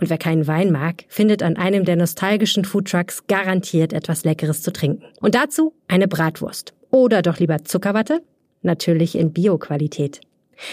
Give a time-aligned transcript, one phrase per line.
[0.00, 4.72] und wer keinen Wein mag, findet an einem der nostalgischen Foodtrucks garantiert etwas Leckeres zu
[4.72, 5.04] trinken.
[5.20, 6.72] Und dazu eine Bratwurst.
[6.90, 8.22] Oder doch lieber Zuckerwatte?
[8.62, 10.20] Natürlich in Bio-Qualität.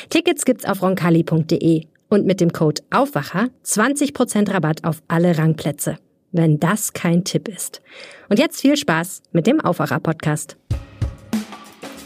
[0.09, 5.97] Tickets gibt's auf roncalli.de und mit dem Code Aufwacher 20% Rabatt auf alle Rangplätze.
[6.31, 7.81] Wenn das kein Tipp ist.
[8.29, 10.57] Und jetzt viel Spaß mit dem Aufwacher-Podcast.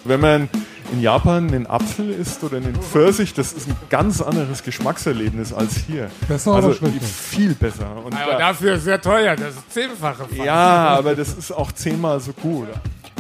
[0.05, 0.49] Wenn man
[0.91, 5.75] in Japan einen Apfel isst oder einen Pfirsich, das ist ein ganz anderes Geschmackserlebnis als
[5.87, 6.09] hier.
[6.27, 7.87] Besser also viel besser.
[8.03, 10.23] Und Aber da- dafür sehr teuer, das ist zehnfache.
[10.25, 10.33] fast.
[10.33, 10.55] ja,
[10.97, 12.67] aber das ist auch zehnmal so gut.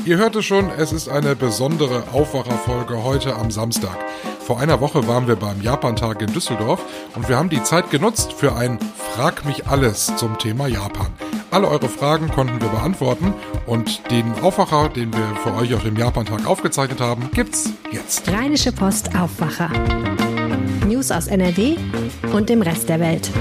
[0.05, 3.97] Ihr hört es schon, es ist eine besondere Aufwacherfolge heute am Samstag.
[4.45, 6.81] Vor einer Woche waren wir beim Japantag in Düsseldorf
[7.15, 8.79] und wir haben die Zeit genutzt für ein
[9.15, 11.07] Frag mich alles zum Thema Japan.
[11.51, 13.33] Alle eure Fragen konnten wir beantworten
[13.65, 18.31] und den Aufwacher, den wir für euch auf dem Japantag aufgezeichnet haben, gibt's jetzt.
[18.31, 19.71] Rheinische Post Aufwacher.
[20.87, 21.75] News aus NRW
[22.33, 23.31] und dem Rest der Welt.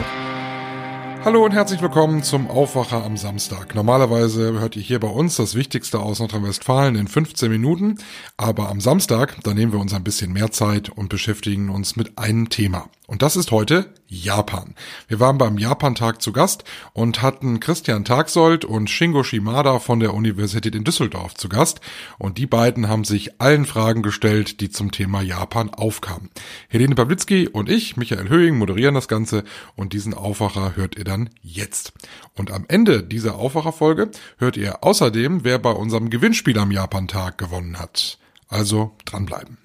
[1.23, 3.75] Hallo und herzlich willkommen zum Aufwacher am Samstag.
[3.75, 7.99] Normalerweise hört ihr hier bei uns das Wichtigste aus Nordrhein-Westfalen in 15 Minuten,
[8.39, 12.17] aber am Samstag, da nehmen wir uns ein bisschen mehr Zeit und beschäftigen uns mit
[12.17, 12.89] einem Thema.
[13.09, 14.75] Und das ist heute Japan.
[15.09, 20.13] Wir waren beim Japantag zu Gast und hatten Christian Tagsold und Shingo Shimada von der
[20.13, 21.81] Universität in Düsseldorf zu Gast.
[22.19, 26.29] Und die beiden haben sich allen Fragen gestellt, die zum Thema Japan aufkamen.
[26.69, 29.43] Helene Pawlitzki und ich, Michael Höhing, moderieren das Ganze
[29.75, 31.95] und diesen Aufwacher hört ihr dann jetzt.
[32.37, 37.79] Und am Ende dieser Aufwacherfolge hört ihr außerdem, wer bei unserem Gewinnspiel am Japantag gewonnen
[37.79, 38.19] hat.
[38.51, 39.57] Also dranbleiben.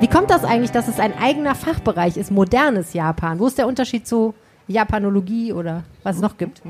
[0.00, 3.38] Wie kommt das eigentlich, dass es ein eigener Fachbereich ist, modernes Japan?
[3.38, 4.34] Wo ist der Unterschied zu
[4.66, 6.62] Japanologie oder was es noch gibt?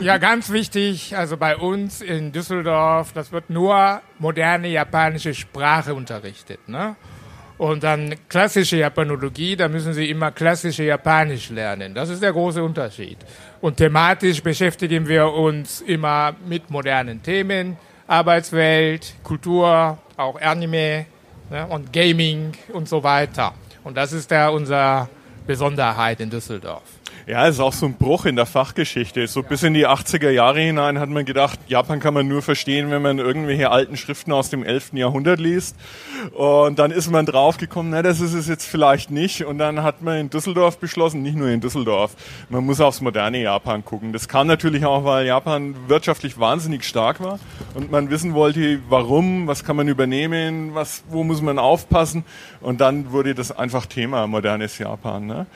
[0.00, 6.68] Ja, ganz wichtig, also bei uns in Düsseldorf, das wird nur moderne japanische Sprache unterrichtet.
[6.68, 6.96] Ne?
[7.58, 11.94] Und dann klassische Japanologie, da müssen Sie immer klassische Japanisch lernen.
[11.94, 13.18] Das ist der große Unterschied.
[13.60, 17.76] Und thematisch beschäftigen wir uns immer mit modernen Themen,
[18.08, 21.06] Arbeitswelt, Kultur, auch Anime
[21.50, 21.66] ne?
[21.66, 23.54] und Gaming und so weiter.
[23.84, 25.08] Und das ist da unsere
[25.46, 26.97] Besonderheit in Düsseldorf.
[27.28, 29.26] Ja, ist auch so ein Bruch in der Fachgeschichte.
[29.26, 32.90] So bis in die 80er Jahre hinein hat man gedacht, Japan kann man nur verstehen,
[32.90, 34.94] wenn man irgendwelche alten Schriften aus dem 11.
[34.94, 35.76] Jahrhundert liest.
[36.32, 39.44] Und dann ist man draufgekommen, na, das ist es jetzt vielleicht nicht.
[39.44, 42.16] Und dann hat man in Düsseldorf beschlossen, nicht nur in Düsseldorf,
[42.48, 44.14] man muss aufs moderne Japan gucken.
[44.14, 47.38] Das kam natürlich auch, weil Japan wirtschaftlich wahnsinnig stark war
[47.74, 52.24] und man wissen wollte, warum, was kann man übernehmen, was, wo muss man aufpassen.
[52.62, 55.26] Und dann wurde das einfach Thema, modernes Japan.
[55.26, 55.46] Ne?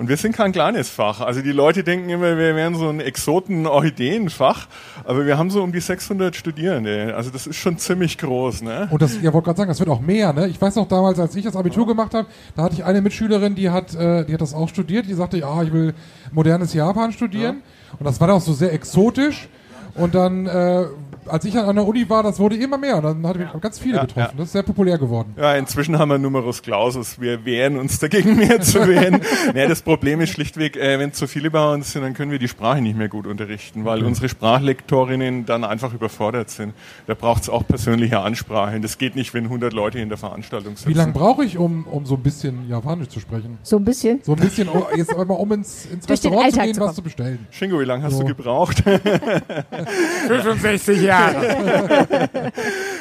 [0.00, 1.20] Und wir sind kein kleines Fach.
[1.20, 4.66] Also die Leute denken immer, wir wären so ein Exoten-Orchideenfach,
[5.04, 7.14] aber wir haben so um die 600 Studierende.
[7.14, 8.62] Also das ist schon ziemlich groß.
[8.62, 8.88] Ne?
[8.90, 10.48] Und das, ja, wollte gerade sagen, das wird auch mehr, ne?
[10.48, 13.54] Ich weiß noch damals, als ich das Abitur gemacht habe, da hatte ich eine Mitschülerin,
[13.54, 15.92] die hat, äh, die hat das auch studiert, die sagte, ja, ich will
[16.32, 17.60] modernes Japan studieren.
[17.98, 19.50] Und das war dann auch so sehr exotisch.
[19.96, 20.86] Und dann, äh,
[21.30, 22.96] als ich an der Uni war, das wurde immer mehr.
[22.96, 24.28] Und dann hatte ich ganz viele Ja, getroffen.
[24.32, 24.36] ja.
[24.36, 25.34] Das ist sehr populär geworden.
[25.36, 27.20] Ja, inzwischen haben wir Numerus Clausus.
[27.20, 29.20] Wir wehren uns dagegen, mehr zu wehren.
[29.54, 32.38] ja, das Problem ist schlichtweg, äh, wenn zu viele bei uns sind, dann können wir
[32.38, 36.74] die Sprache nicht mehr gut unterrichten, weil unsere Sprachlektorinnen dann einfach überfordert sind.
[37.06, 38.78] Da braucht es auch persönliche Ansprache.
[38.80, 40.88] Das geht nicht, wenn 100 Leute in der Veranstaltung sitzen.
[40.90, 43.58] Wie lange brauche ich, um, um so ein bisschen Japanisch zu sprechen?
[43.62, 44.20] So ein bisschen.
[44.22, 46.80] So ein bisschen, oh, jetzt einmal um ins, ins Durch Restaurant zu Alltag gehen, zu
[46.80, 47.46] was zu bestellen.
[47.50, 48.20] Shingo, wie lange hast So.
[48.20, 48.82] du gebraucht?
[50.28, 51.19] 65 Jahre.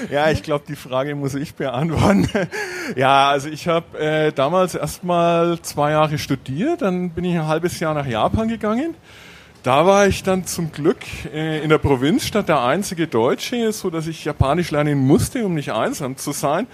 [0.09, 2.27] Ja, ich glaube, die Frage muss ich beantworten.
[2.95, 7.79] ja, also ich habe äh, damals erstmal zwei Jahre studiert, dann bin ich ein halbes
[7.79, 8.95] Jahr nach Japan gegangen.
[9.61, 10.99] Da war ich dann zum Glück
[11.33, 15.73] äh, in der Provinzstadt der einzige Deutsche, so dass ich Japanisch lernen musste, um nicht
[15.73, 16.65] einsam zu sein.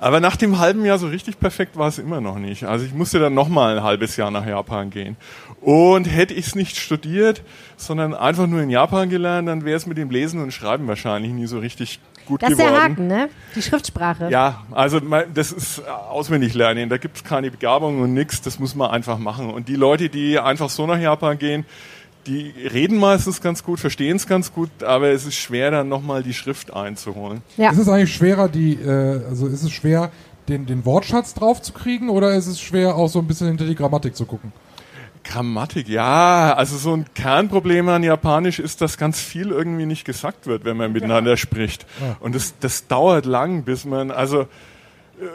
[0.00, 2.64] Aber nach dem halben Jahr so richtig perfekt war es immer noch nicht.
[2.64, 5.16] Also ich musste dann nochmal ein halbes Jahr nach Japan gehen.
[5.60, 7.42] Und hätte ich es nicht studiert,
[7.76, 11.32] sondern einfach nur in Japan gelernt, dann wäre es mit dem Lesen und Schreiben wahrscheinlich
[11.32, 12.72] nie so richtig gut Das ist geworden.
[12.74, 13.28] der Haken, ne?
[13.54, 14.30] Die Schriftsprache.
[14.30, 15.00] Ja, also
[15.34, 16.88] das ist auswendig lernen.
[16.88, 18.40] Da gibt es keine Begabung und nix.
[18.40, 19.50] Das muss man einfach machen.
[19.50, 21.66] Und die Leute, die einfach so nach Japan gehen,
[22.30, 26.22] die reden meistens ganz gut, verstehen es ganz gut, aber es ist schwer, dann nochmal
[26.22, 27.42] die Schrift einzuholen.
[27.56, 27.70] Ja.
[27.70, 30.12] Ist es eigentlich schwerer, die, äh, also ist es schwer,
[30.48, 33.66] den, den Wortschatz drauf zu kriegen oder ist es schwer, auch so ein bisschen hinter
[33.66, 34.52] die Grammatik zu gucken?
[35.24, 36.54] Grammatik, ja.
[36.54, 40.76] Also so ein Kernproblem an Japanisch ist, dass ganz viel irgendwie nicht gesagt wird, wenn
[40.76, 41.84] man miteinander spricht.
[42.20, 44.46] Und das, das dauert lang, bis man, also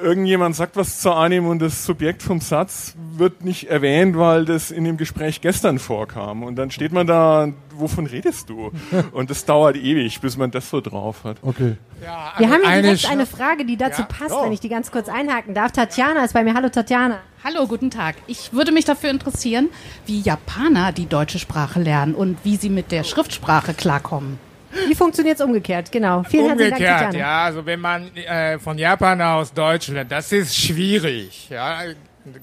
[0.04, 4.72] irgendjemand sagt was zu einem und das Subjekt vom Satz wird nicht erwähnt, weil das
[4.72, 6.44] in dem Gespräch gestern vorkam.
[6.44, 8.72] Und dann steht man da, wovon redest du?
[9.12, 11.38] Und das dauert ewig, bis man das so drauf hat.
[11.42, 11.78] Okay.
[12.04, 14.08] Ja, Wir also haben hier eine direkt Sch- eine Frage, die dazu Ja.
[14.08, 14.44] passt, Oh.
[14.46, 15.72] wenn ich die ganz kurz einhaken darf.
[15.72, 16.54] Tatjana ist bei mir.
[16.56, 17.20] Hallo Tatjana.
[17.44, 18.16] Hallo, guten Tag.
[18.28, 19.70] Ich würde mich dafür interessieren,
[20.08, 24.40] wie Japaner die deutsche Sprache lernen und wie sie mit der Schriftsprache klarkommen.
[24.88, 25.92] Wie funktioniert es umgekehrt?
[25.92, 26.24] Genau.
[26.24, 31.50] Vielen Umgekehrt, ja, also wenn man äh, von Japan aus Deutsch lernt, das ist schwierig.
[31.50, 31.80] Ja,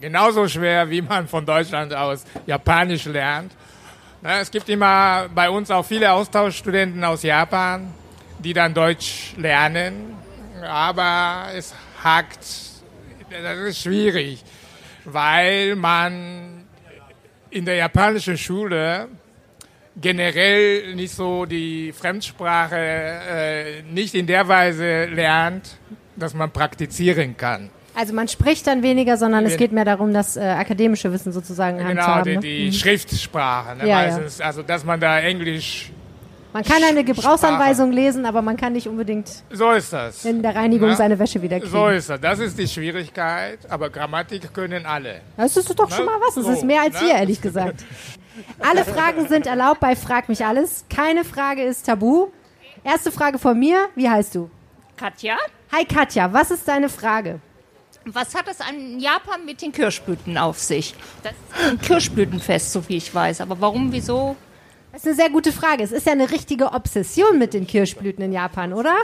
[0.00, 3.52] genauso schwer, wie man von Deutschland aus Japanisch lernt.
[4.23, 7.93] Na, es gibt immer bei uns auch viele Austauschstudenten aus Japan,
[8.38, 10.17] die dann Deutsch lernen,
[10.62, 12.38] aber es hakt,
[13.31, 14.44] das ist schwierig,
[15.05, 16.64] weil man
[17.50, 19.08] in der japanischen Schule
[20.00, 25.77] generell nicht so die Fremdsprache äh, nicht in der Weise lernt,
[26.17, 27.71] dass man praktizieren kann.
[27.94, 31.77] Also man spricht dann weniger, sondern es geht mehr darum, das äh, akademische Wissen sozusagen
[31.77, 32.25] Genau, handzuhaben.
[32.25, 32.41] die, ne?
[32.61, 32.73] die Mhm.
[32.73, 33.77] Schriftsprache.
[33.77, 33.83] Ne?
[33.87, 34.12] Ja, ja.
[34.12, 35.93] Meistens, Also, dass man da Englisch,
[36.55, 40.25] Man kann eine Gebrauchsanweisung lesen, aber man kann nicht unbedingt so ist das.
[40.25, 40.97] in der Reinigung Ja.
[40.97, 41.71] seine Wäsche wieder kriegen.
[41.71, 42.19] So ist das.
[42.21, 45.21] Das ist die Schwierigkeit, aber Grammatik können alle.
[45.37, 46.11] Das ist doch schon Ne?
[46.12, 46.35] mal was.
[46.35, 47.00] Das So, ist mehr als ne?
[47.09, 47.85] hier, ehrlich gesagt.
[48.58, 50.84] Alle Fragen sind erlaubt bei Frag mich alles.
[50.88, 52.29] Keine Frage ist tabu.
[52.84, 53.88] Erste Frage von mir.
[53.94, 54.50] Wie heißt du?
[54.96, 55.37] Katja,
[55.73, 57.40] Hi Katja, was ist deine Frage?
[58.05, 60.94] was hat es an Japan mit den Kirschblüten auf sich?
[61.23, 63.40] Das ist ein Kirschblütenfest, so wie ich weiß.
[63.40, 64.37] Aber warum, wieso?
[64.93, 65.82] Das ist eine sehr gute Frage.
[65.82, 68.94] Es ist ja eine richtige Obsession mit den Kirschblüten in Japan, oder?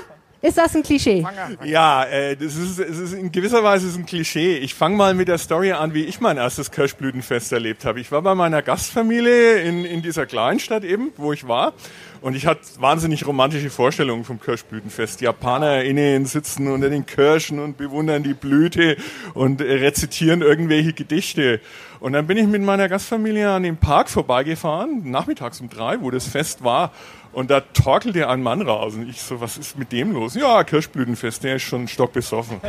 [0.41, 1.27] Ist das ein Klischee?
[1.65, 4.59] Ja, äh, das ist, es ist in gewisser Weise ist ein Klischee.
[4.59, 7.99] Ich fange mal mit der Story an, wie ich mein erstes Kirschblütenfest erlebt habe.
[7.99, 11.73] Ich war bei meiner Gastfamilie in, in dieser Kleinstadt eben, wo ich war.
[12.21, 15.21] Und ich hatte wahnsinnig romantische Vorstellungen vom Kirschblütenfest.
[15.21, 18.97] Die JapanerInnen sitzen unter den Kirschen und bewundern die Blüte
[19.35, 21.61] und äh, rezitieren irgendwelche Gedichte.
[22.01, 26.13] Und dann bin ich mit meiner Gastfamilie an dem Park vorbeigefahren, nachmittags um drei, wo
[26.13, 26.93] das Fest war.
[27.39, 28.97] Und da torkelte ein Mann raus.
[28.97, 30.35] Und ich so, was ist mit dem los?
[30.35, 32.61] Ja, Kirschblütenfest, der ist schon stockbesoffen.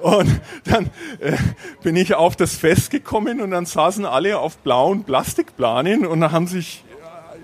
[0.00, 0.90] Und dann
[1.20, 1.36] äh,
[1.84, 6.48] bin ich auf das Fest gekommen und dann saßen alle auf blauen Plastikplanen und haben
[6.48, 6.82] sich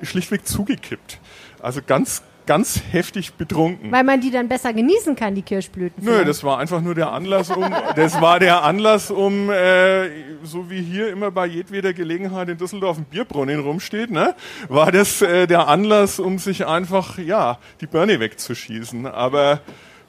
[0.03, 1.21] äh, schlichtweg zugekippt.
[1.61, 3.93] Also ganz, ganz heftig betrunken.
[3.93, 6.05] Weil man die dann besser genießen kann, die Kirschblüten.
[6.05, 7.65] Nö, das war einfach nur der Anlass, um,
[7.95, 10.09] das war der Anlass, um, äh,
[10.43, 14.35] so wie hier immer bei jedweder Gelegenheit in Düsseldorf ein Bierbrunnen rumsteht, ne,
[14.69, 19.07] war das äh, der Anlass, um sich einfach, ja, die Birne wegzuschießen.
[19.07, 19.61] Aber,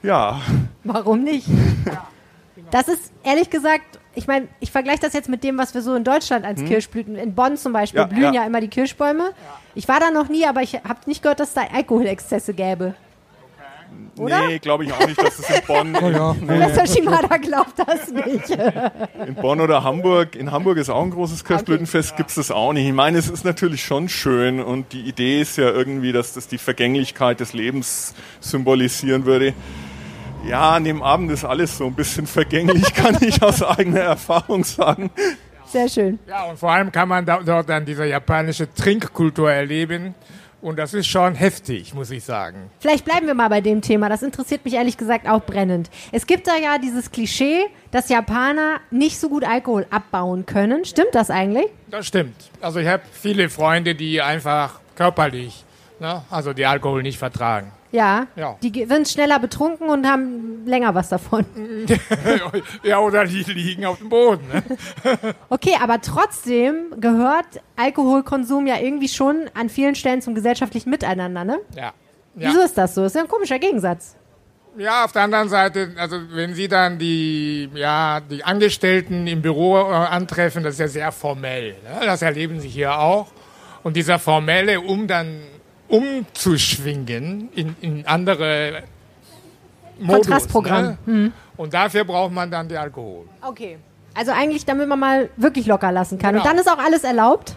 [0.02, 0.40] ja,
[0.84, 1.48] Warum nicht?
[2.70, 5.94] Das ist ehrlich gesagt, ich meine, ich vergleiche das jetzt mit dem, was wir so
[5.94, 8.10] in Deutschland als Kirschblüten, in Bonn zum Beispiel, Hm?
[8.10, 8.40] Ja, blühen ja.
[8.42, 8.46] ja.
[8.46, 9.30] immer die Kirschbäume.
[9.76, 12.94] Ich war da noch nie, aber ich habe nicht gehört, dass es da Alkoholexzesse gäbe.
[14.18, 14.48] Oder?
[14.48, 16.34] nee, glaube ich auch nicht, dass das in Bonn, Oh ja.
[16.46, 18.50] Professor Shimada glaubt das nicht.
[19.26, 22.86] in Bonn oder Hamburg, in Hamburg ist auch ein großes Kirschblütenfest, gibt's das auch nicht.
[22.86, 26.48] Ich meine, es ist natürlich schon schön und die Idee ist ja irgendwie, dass das
[26.48, 29.54] die Vergänglichkeit des Lebens symbolisieren würde.
[30.46, 34.64] Ja, an dem Abend ist alles so ein bisschen vergänglich, kann ich aus eigener Erfahrung
[34.64, 35.10] sagen.
[35.66, 36.18] Sehr schön.
[36.26, 40.14] Ja, und vor allem kann man da, dort dann diese japanische Trinkkultur erleben.
[40.60, 42.70] Und das ist schon heftig, muss ich sagen.
[42.80, 44.08] Vielleicht bleiben wir mal bei dem Thema.
[44.08, 45.88] Das interessiert mich ehrlich gesagt auch brennend.
[46.10, 50.84] Es gibt da ja dieses Klischee, dass Japaner nicht so gut Alkohol abbauen können.
[50.84, 51.66] Stimmt das eigentlich?
[51.90, 52.50] Das stimmt.
[52.60, 55.64] Also ich habe viele Freunde, die einfach körperlich,
[56.00, 57.70] ne, also die Alkohol nicht vertragen.
[57.90, 58.26] Ja.
[58.36, 58.56] Ja.
[58.62, 61.46] Die sind schneller betrunken und haben länger was davon.
[62.82, 64.46] ja, oder die liegen auf dem Boden.
[64.52, 64.62] Ne?
[65.48, 71.58] Okay, aber trotzdem gehört Alkoholkonsum ja irgendwie schon an vielen Stellen zum gesellschaftlichen Miteinander, ne?
[71.74, 71.92] Ja.
[72.34, 72.64] Wieso Ja.
[72.64, 73.02] ist das so?
[73.02, 74.14] Das ist ja ein komischer Gegensatz.
[74.76, 79.76] ja, auf der anderen Seite, also wenn Sie dann die, ja, die Angestellten im Büro
[79.78, 81.70] äh, antreffen, das ist ja sehr formell.
[81.82, 82.04] Ne?
[82.04, 83.28] Das erleben Sie hier auch.
[83.82, 85.40] Und dieser formelle, um dann
[85.88, 88.84] umzuschwingen in, in andere
[89.98, 90.26] Modus.
[90.26, 90.98] Kontrastprogramm.
[91.06, 91.32] Ne?
[91.56, 93.26] Und dafür braucht man dann den Alkohol.
[93.42, 93.78] Okay.
[94.14, 96.34] Also eigentlich, damit man mal wirklich locker lassen kann.
[96.34, 96.44] Genau.
[96.44, 97.56] Und dann ist auch alles erlaubt.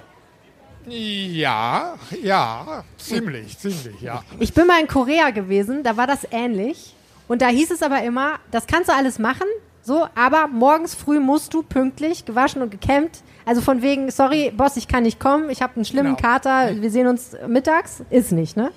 [0.87, 4.23] Ja, ja, ziemlich, ziemlich, ja.
[4.39, 6.95] Ich bin mal in Korea gewesen, da war das ähnlich.
[7.27, 9.45] Und da hieß es aber immer, das kannst du alles machen,
[9.83, 13.21] so, aber morgens früh musst du pünktlich gewaschen und gekämmt.
[13.45, 16.27] Also von wegen, sorry, Boss, ich kann nicht kommen, ich habe einen schlimmen Genau.
[16.29, 18.03] Kater, wir sehen uns mittags.
[18.09, 18.71] Ist nicht, ne?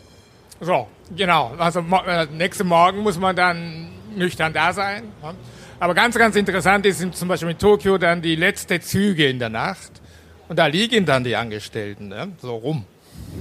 [0.61, 1.53] So, genau.
[1.59, 5.05] Also mo äh, nächsten Morgen muss man dann nüchtern da sein.
[5.23, 5.35] Ne?
[5.81, 9.51] Aber ganz, ganz interessant ist zum Beispiel in Tokio dann die letzte Züge in der
[9.51, 10.01] Nacht.
[10.49, 12.33] Und da liegen dann die Angestellten ne?
[12.41, 12.85] so rum.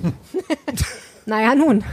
[1.25, 1.84] Naja, nun.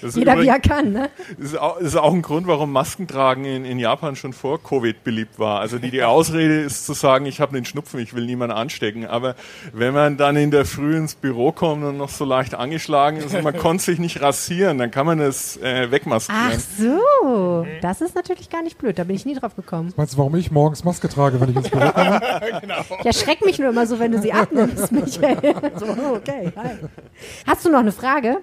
[0.00, 1.10] Das ist Jeder wie er übrigens- kann, ne?
[1.38, 4.62] Das ist auch, das ist auch ein Grund, warum Maskentragen in, in Japan schon vor
[4.62, 5.60] Covid beliebt war.
[5.60, 9.06] Also die, die Ausrede ist zu sagen, ich habe einen Schnupfen, ich will niemanden anstecken.
[9.06, 9.34] Aber
[9.72, 13.34] wenn man dann in der Früh ins Büro kommt und noch so leicht angeschlagen ist
[13.34, 16.40] und man konnte sich nicht rasieren, dann kann man es äh, wegmaskieren.
[16.54, 17.66] Ach so.
[17.82, 18.98] Das ist natürlich gar nicht blöd.
[18.98, 19.92] Da bin ich nie drauf gekommen.
[19.96, 22.20] Meinst du, warum ich morgens Maske trage, wenn ich ins Büro komme?
[23.00, 25.38] Ich erschrecke mich nur immer so, wenn du sie abnimmst, Michael.
[25.76, 26.70] So, okay, hi.
[27.46, 28.38] Hast du noch eine Frage?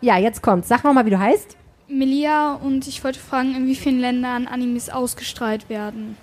[0.00, 0.68] Ja, jetzt kommt's.
[0.68, 1.56] Sag noch mal, wie du heißt.
[1.88, 6.16] Melia und ich wollte fragen, in wie vielen Ländern Animes ausgestrahlt werden.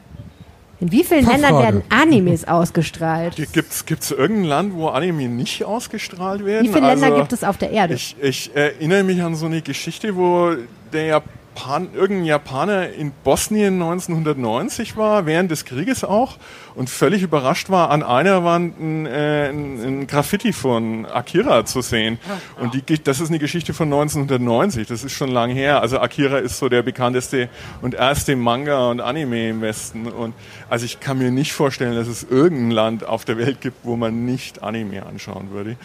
[0.80, 1.26] In wie vielen.
[1.26, 3.36] Ländern werden Animes ausgestrahlt?
[3.36, 6.68] Gibt es irgendein Land, wo Anime nicht ausgestrahlt werden?
[6.68, 7.96] Wie viele Länder Also, gibt es auf der Erde?
[7.96, 10.56] Ich, ich erinnere mich an so eine Geschichte, wo
[10.94, 11.24] der
[11.58, 16.38] Japan, irgendein Japaner in Bosnien 1990 war, während des Krieges auch,
[16.76, 21.82] und völlig überrascht war, an einer Wand ein, äh, ein, ein Graffiti von Akira zu
[21.82, 22.20] sehen.
[22.60, 25.82] Und die, das ist eine Geschichte von 1990, das ist schon lang her.
[25.82, 27.50] Also Akira ist so der bekannteste
[27.82, 30.08] und erste Manga und Anime im Westen.
[30.08, 30.36] Und
[30.70, 33.96] also ich kann mir nicht vorstellen, dass es irgendein Land auf der Welt gibt, wo
[33.96, 35.76] man nicht Anime anschauen würde.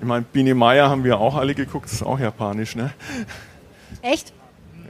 [0.00, 2.92] Ich meine, Biene Meier haben wir auch alle geguckt, das ist auch japanisch, ne?
[4.00, 4.32] Echt?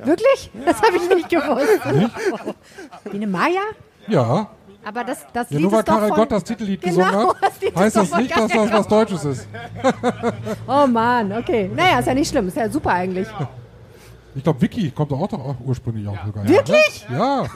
[0.05, 0.51] Wirklich?
[0.65, 2.55] Das habe ich nicht gewusst.
[3.11, 3.61] Biene Maya?
[4.09, 4.49] Ja.
[4.83, 6.11] Aber das, das Ja, Lied nur weil Karel.
[6.11, 7.37] Gott das Titellied Genau, gesungen hat,
[7.75, 9.49] das heißt das nicht, dass das was Deutsches ist.
[10.67, 11.71] Oh Mann, okay.
[11.75, 12.49] Naja, ist ja nicht schlimm.
[12.49, 13.29] Ist ja super eigentlich.
[14.35, 16.49] Ich glaube, Vicky kommt auch, doch ursprünglich auch sogar.
[16.49, 17.07] Wirklich?
[17.11, 17.47] Ja.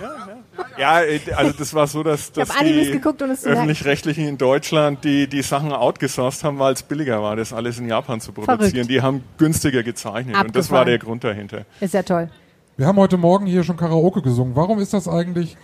[0.78, 3.62] Ja, äh, also das war so, dass, dass die geguckt und es zu merken.
[3.62, 7.88] Öffentlich-Rechtlichen in Deutschland die, die Sachen outgesourced haben, weil es billiger war, das alles in
[7.88, 8.70] Japan zu produzieren.
[8.70, 8.90] Verrückt.
[8.90, 10.86] Die haben günstiger gezeichnet und das war Abgefahren.
[10.86, 11.64] der Grund dahinter.
[11.80, 12.28] Ist ja toll.
[12.76, 14.56] Wir haben heute Morgen hier schon Karaoke gesungen.
[14.56, 15.56] Warum ist das eigentlich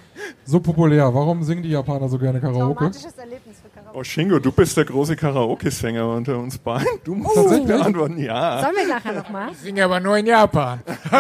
[0.45, 1.12] so populär?
[1.12, 2.85] Warum singen die Japaner so gerne Karaoke?
[2.85, 3.50] Erlebnis für Karaoke.
[3.92, 6.87] Oh Shingo, du bist der große Karaoke-Sänger unter uns beiden.
[7.04, 7.66] Du musst Tatsächlich?
[7.68, 8.61] das beantworten, ja.
[8.62, 9.49] Sollen wir nachher nochmal?
[9.52, 10.80] Ich singe aber nur in Japan.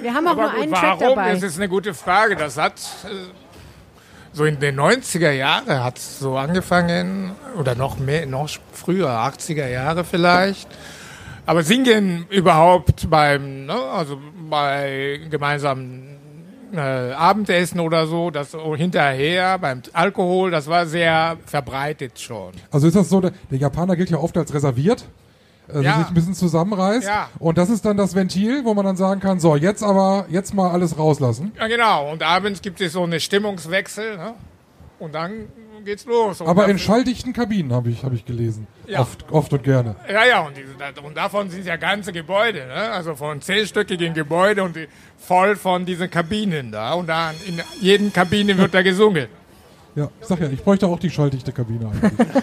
[0.00, 1.16] Wir haben auch Aber nur gut, einen Track warum?
[1.16, 1.32] dabei.
[1.34, 2.36] Das ist eine gute Frage.
[2.36, 3.08] Das hat äh,
[4.32, 9.68] so in den 90er Jahren hat es so angefangen oder noch mehr, noch früher, 80er
[9.68, 10.68] Jahre vielleicht.
[11.44, 14.18] Aber singen überhaupt beim, ne, also
[14.48, 16.11] bei gemeinsamen
[16.72, 22.52] äh, Abendessen oder so, das hinterher beim Alkohol, das war sehr verbreitet schon.
[22.70, 25.04] Also ist das so, der, der Japaner gilt ja oft als reserviert,
[25.72, 25.98] äh, Ja.
[25.98, 27.06] sich ein bisschen zusammenreißt.
[27.06, 27.28] Ja.
[27.38, 30.54] Und das ist dann das Ventil, wo man dann sagen kann, so, jetzt aber, jetzt
[30.54, 31.52] mal alles rauslassen.
[31.58, 32.10] Ja, genau.
[32.10, 34.34] Und abends gibt es so eine Stimmungswechsel, ne?
[34.98, 35.32] Und dann
[35.84, 36.40] geht's los.
[36.40, 38.66] Und Aber in schalldichten Kabinen habe ich, hab ich gelesen.
[38.86, 39.00] Ja.
[39.00, 39.96] Oft, oft und gerne.
[40.08, 42.90] Ja, ja, und, diese, und davon sind ja ganze Gebäude, ne?
[42.90, 46.94] also von zehnstöckigen Gebäude und die, voll von diesen Kabinen da.
[46.94, 49.28] Und da in jeden Kabine wird da gesungen.
[49.94, 52.28] Ja, ich sag ja, ich bräuchte auch die schalldichte Kabine eigentlich.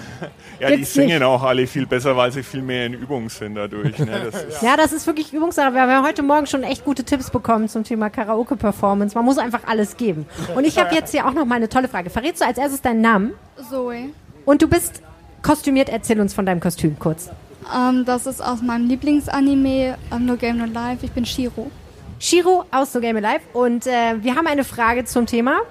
[0.59, 1.23] Ja, die Gibt's singen nicht.
[1.23, 3.97] auch alle viel besser, weil sie viel mehr in Übung sind dadurch.
[3.97, 4.29] Ne?
[4.29, 5.73] Das ist, Ja, das ist wirklich Übungssache.
[5.73, 9.15] Wir haben heute Morgen schon echt gute Tipps bekommen zum Thema Karaoke-Performance.
[9.15, 10.25] Man muss einfach alles geben.
[10.57, 12.09] Und ich habe jetzt hier auch noch mal eine tolle Frage.
[12.09, 13.31] Verrätst du als erstes deinen Namen?
[13.69, 14.09] Zoe.
[14.43, 15.01] Und du bist
[15.43, 15.87] kostümiert.
[15.87, 17.29] Erzähl uns von deinem Kostüm kurz.
[17.73, 21.05] Ähm, das ist aus meinem Lieblingsanime ähm, No Game No Life.
[21.05, 21.71] Ich bin Shiro.
[22.19, 23.41] Shiro aus No Game Alive.
[23.53, 25.61] Und äh, wir haben eine Frage zum Thema.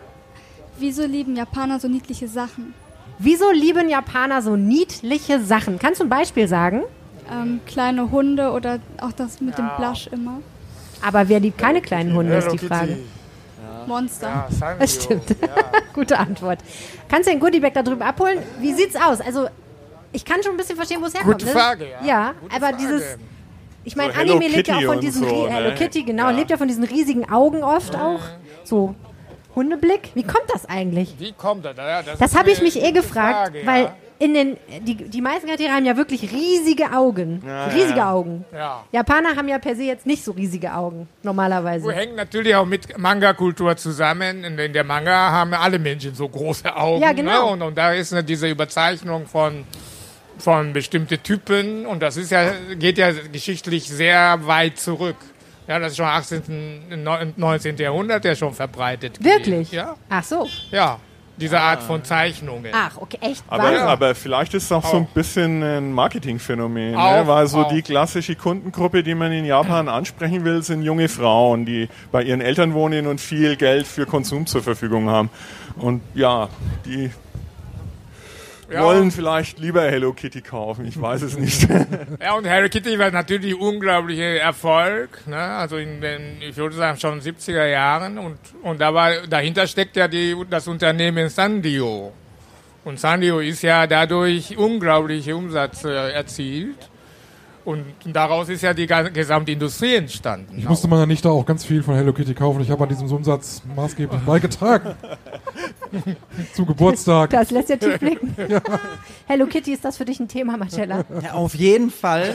[0.78, 2.74] Wieso lieben Japaner so niedliche Sachen?
[3.18, 5.78] Wieso lieben Japaner so niedliche Sachen?
[5.78, 6.82] Kannst du ein Beispiel sagen?
[7.30, 10.40] Ähm, kleine Hunde oder auch das mit dem Blush immer.
[11.04, 12.98] Aber wer liebt keine kleinen Hunde, ist die Frage.
[13.86, 14.48] Monster.
[14.78, 15.34] Das stimmt.
[15.94, 16.58] Gute Antwort.
[17.08, 18.38] Kannst du den Goodiebag da drüben abholen?
[18.60, 19.20] Wie sieht's aus?
[19.20, 19.48] Also,
[20.12, 21.34] ich kann schon ein bisschen verstehen, wo es herkommt.
[21.34, 21.52] Gute ne?
[21.52, 22.06] Frage, ja.
[22.06, 22.76] Ja, Gute aber Frage.
[22.78, 23.02] dieses.
[23.84, 25.28] Ich meine, So Anime lebt ja auch Kitty von diesen.
[25.28, 25.50] so, ne?
[25.50, 26.24] Hello Kitty, genau.
[26.24, 26.30] Ja.
[26.30, 28.20] Lebt ja von diesen riesigen Augen oft auch.
[28.64, 28.94] So
[29.58, 30.10] Hundeblick.
[30.14, 31.14] Wie kommt das eigentlich?
[31.18, 31.76] Wie kommt das?
[31.76, 33.96] Ja, Das ist habe ich mich eh gefragt, Frage, weil Ja.
[34.20, 34.56] in den.
[34.86, 37.42] Die, die meisten Charaktere haben ja wirklich riesige Augen.
[37.74, 38.12] riesige ja.
[38.12, 38.44] Augen.
[38.52, 38.84] Ja.
[38.92, 41.84] Japaner haben ja per se jetzt nicht so riesige Augen, normalerweise.
[41.86, 44.44] Du hängt natürlich auch mit Manga-Kultur zusammen.
[44.44, 47.02] In, in der Manga haben alle Menschen so große Augen.
[47.02, 47.46] Ja, genau.
[47.46, 47.52] Ne?
[47.52, 49.64] Und, und da ist ne, diese Überzeichnung von,
[50.38, 51.84] von bestimmten Typen.
[51.86, 55.16] Und das ist ja, geht ja geschichtlich sehr weit zurück.
[55.68, 57.76] Ja, das ist schon 18., neun- 19.
[57.76, 59.22] Jahrhundert ja schon verbreitet.
[59.22, 59.70] Wirklich?
[59.70, 60.46] Ja, Ach so.
[60.70, 60.98] ja.
[61.36, 62.72] Diese Art von Zeichnungen.
[62.74, 63.44] Ach, okay, echt.
[63.46, 63.82] aber, Wahnsinn.
[63.82, 65.08] aber vielleicht ist es auch so ein Auch.
[65.14, 66.98] bisschen ein Marketingphänomen, ne?
[66.98, 67.68] Auch, weil so auch.
[67.68, 72.40] die klassische Kundengruppe, die man in Japan ansprechen will, sind junge Frauen, die bei ihren
[72.40, 75.30] Eltern wohnen und viel Geld für Konsum zur Verfügung haben.
[75.76, 76.48] Und ja,
[76.84, 77.12] die
[78.70, 78.82] Ja.
[78.82, 80.84] wollen vielleicht lieber Hello Kitty kaufen.
[80.84, 81.66] Ich weiß es nicht.
[82.20, 85.36] Ja, und Hello Kitty war natürlich unglaublicher Erfolg, ne?
[85.36, 88.18] also in den, ich würde sagen, schon 70er Jahren.
[88.18, 92.12] Und, und da war, dahinter steckt ja die, das Unternehmen Sandio.
[92.84, 96.90] Und Sandio ist ja dadurch unglaubliche Umsätze erzielt.
[97.68, 97.84] Und
[98.14, 100.56] daraus ist ja die gesamte Industrie entstanden.
[100.56, 102.62] Ich musste meiner Nichte auch ganz viel von Hello Kitty kaufen.
[102.62, 104.94] Ich habe an diesem Umsatz maßgeblich beigetragen.
[106.54, 107.28] Zum Geburtstag.
[107.28, 108.34] Das lässt ja tief blicken.
[109.26, 111.04] Hello Kitty, ist das für dich ein Thema, Marcella?
[111.22, 112.32] Ja, auf jeden Fall.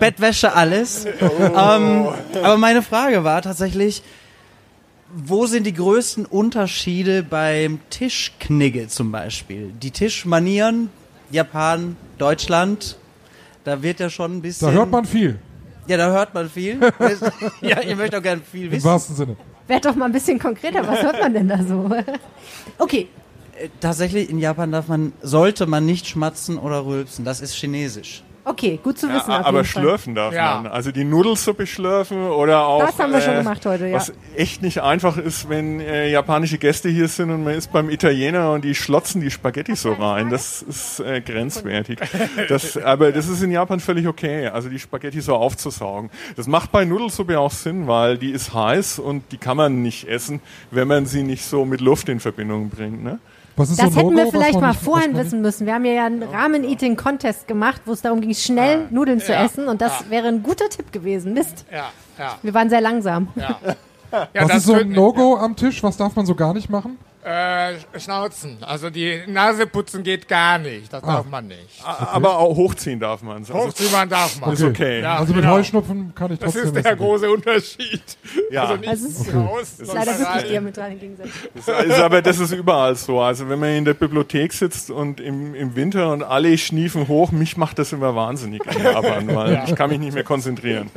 [0.00, 1.04] Bettwäsche, alles.
[1.04, 2.08] Ähm,
[2.42, 4.02] aber meine Frage war tatsächlich,
[5.14, 9.70] wo sind die größten Unterschiede beim Tischknigge zum Beispiel?
[9.82, 10.88] Die Tischmanieren,
[11.30, 12.96] Japan, Deutschland,
[13.64, 14.68] da wird ja schon ein bisschen...
[14.68, 15.38] Da hört man viel,
[15.86, 16.78] Ja, da hört man viel.
[17.60, 18.84] ja, ihr möchtet auch gerne viel im wissen.
[18.84, 19.36] wahrsten Sinne.
[19.66, 21.88] Werd doch mal ein bisschen konkreter, was hört man denn da so?
[22.78, 23.08] Okay,
[23.60, 27.24] Äh, Tatsächlich, in Japan darf man, sollte man nicht schmatzen oder rülpsen.
[27.24, 28.22] Das ist chinesisch.
[28.44, 29.30] Okay, gut zu Ja, wissen.
[29.32, 29.82] auf aber jeden Fall.
[29.82, 30.60] schlürfen darf Ja.
[30.62, 30.72] man.
[30.72, 32.84] Also die Nudelsuppe schlürfen oder auch.
[32.84, 33.96] Das haben wir schon äh, gemacht heute, ja.
[33.96, 37.90] Was echt nicht einfach ist, wenn äh, japanische Gäste hier sind und man ist beim
[37.90, 40.30] Italiener und die schlotzen die Spaghetti so rein.
[40.30, 41.98] Das ist äh, grenzwertig.
[42.48, 46.10] Das, aber das ist in Japan völlig okay, also die Spaghetti so aufzusaugen.
[46.36, 50.08] Das macht bei Nudelsuppe auch Sinn, weil die ist heiß und die kann man nicht
[50.08, 53.02] essen, wenn man sie nicht so mit Luft in Verbindung bringt.
[53.02, 53.18] Ne?
[53.60, 55.66] Was ist Das so hätten wir vielleicht mal vorhin wissen müssen.
[55.66, 59.44] Wir haben ja einen Ramen-Eating-Contest gemacht, wo es darum ging, schnell Nudeln zu Ja.
[59.44, 59.68] essen.
[59.68, 61.34] Und das wäre ein guter Tipp gewesen.
[61.34, 61.66] Mist.
[61.70, 63.28] Ja, ja, Wir waren sehr langsam.
[63.36, 63.58] ja.
[64.12, 65.82] ja Was das ist so ein No-Go am Tisch?
[65.82, 66.96] Was darf man so gar nicht machen?
[67.22, 68.64] Äh, Schnauzen.
[68.64, 70.90] Also die Nase putzen geht gar nicht.
[70.90, 71.84] Das darf man nicht.
[71.84, 73.50] Aber auch hochziehen darf man es.
[73.50, 74.54] Also, Hochziehen darf man.
[74.54, 75.02] ist okay.
[75.02, 75.56] Ja, also mit genau.
[75.56, 78.02] Heuschnupfen kann ich Das trotzdem ist der große Unterschied.
[78.50, 78.62] Ja.
[78.62, 80.96] Also nicht Also es ist raus, Das ist leider wirklich diametral.
[81.54, 83.20] Das ist aber das ist überall so.
[83.20, 87.30] Also wenn man in der Bibliothek sitzt und im, im Winter und alle schniefen hoch,
[87.32, 90.90] mich macht das immer wahnsinnig in Japan, weil ich kann mich nicht mehr konzentrieren.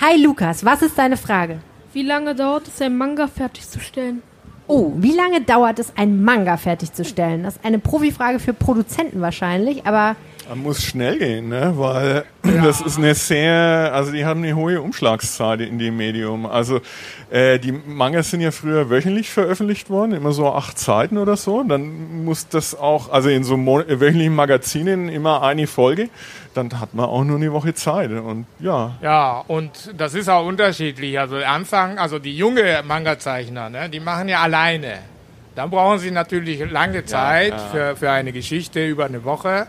[0.00, 1.58] Hi Lukas, was ist deine Frage?
[1.92, 4.22] Wie lange dauert es, ein Manga fertigzustellen?
[4.66, 7.42] Oh, wie lange dauert es, ein Manga fertigzustellen?
[7.42, 10.16] Das ist eine Profifrage für Produzenten wahrscheinlich, aber
[10.48, 11.72] Man muss schnell gehen, ne?
[11.76, 16.44] weil das ist eine sehr, also die haben eine hohe Umschlagszeit in dem Medium.
[16.44, 16.80] Also
[17.30, 21.62] äh, die Mangas sind ja früher wöchentlich veröffentlicht worden, immer so acht Seiten oder so.
[21.62, 26.10] Dann muss das auch, also in so mon äh, wöchentlichen Magazinen immer eine Folge.
[26.52, 30.46] Dann hat man auch nur eine Woche Zeit und ja, Ja, und das ist auch
[30.46, 31.18] unterschiedlich.
[31.18, 34.98] Also Anfang, also die junge Manga-Zeichner, ne, die machen ja alleine.
[35.54, 37.58] Dann brauchen sie natürlich lange Zeit ja.
[37.58, 39.68] Für, für eine Geschichte über eine Woche.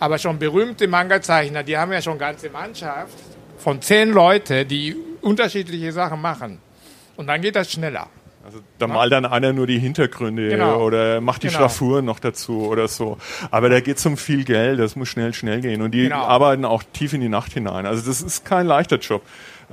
[0.00, 3.12] Aber schon berühmte Manga-Zeichner, die haben ja schon ganze Mannschaft
[3.58, 6.58] von zehn Leute, die unterschiedliche Sachen machen.
[7.16, 8.08] Und dann geht das schneller.
[8.44, 10.82] Also da malt dann einer nur die Hintergründe Genau.
[10.82, 11.60] oder macht die Genau.
[11.60, 13.16] Schraffuren noch dazu oder so.
[13.50, 15.80] Aber da geht es um viel Geld, das muss schnell, schnell gehen.
[15.80, 16.24] Und die Genau.
[16.24, 17.86] arbeiten auch tief in die Nacht hinein.
[17.86, 19.22] Also das ist kein leichter Job.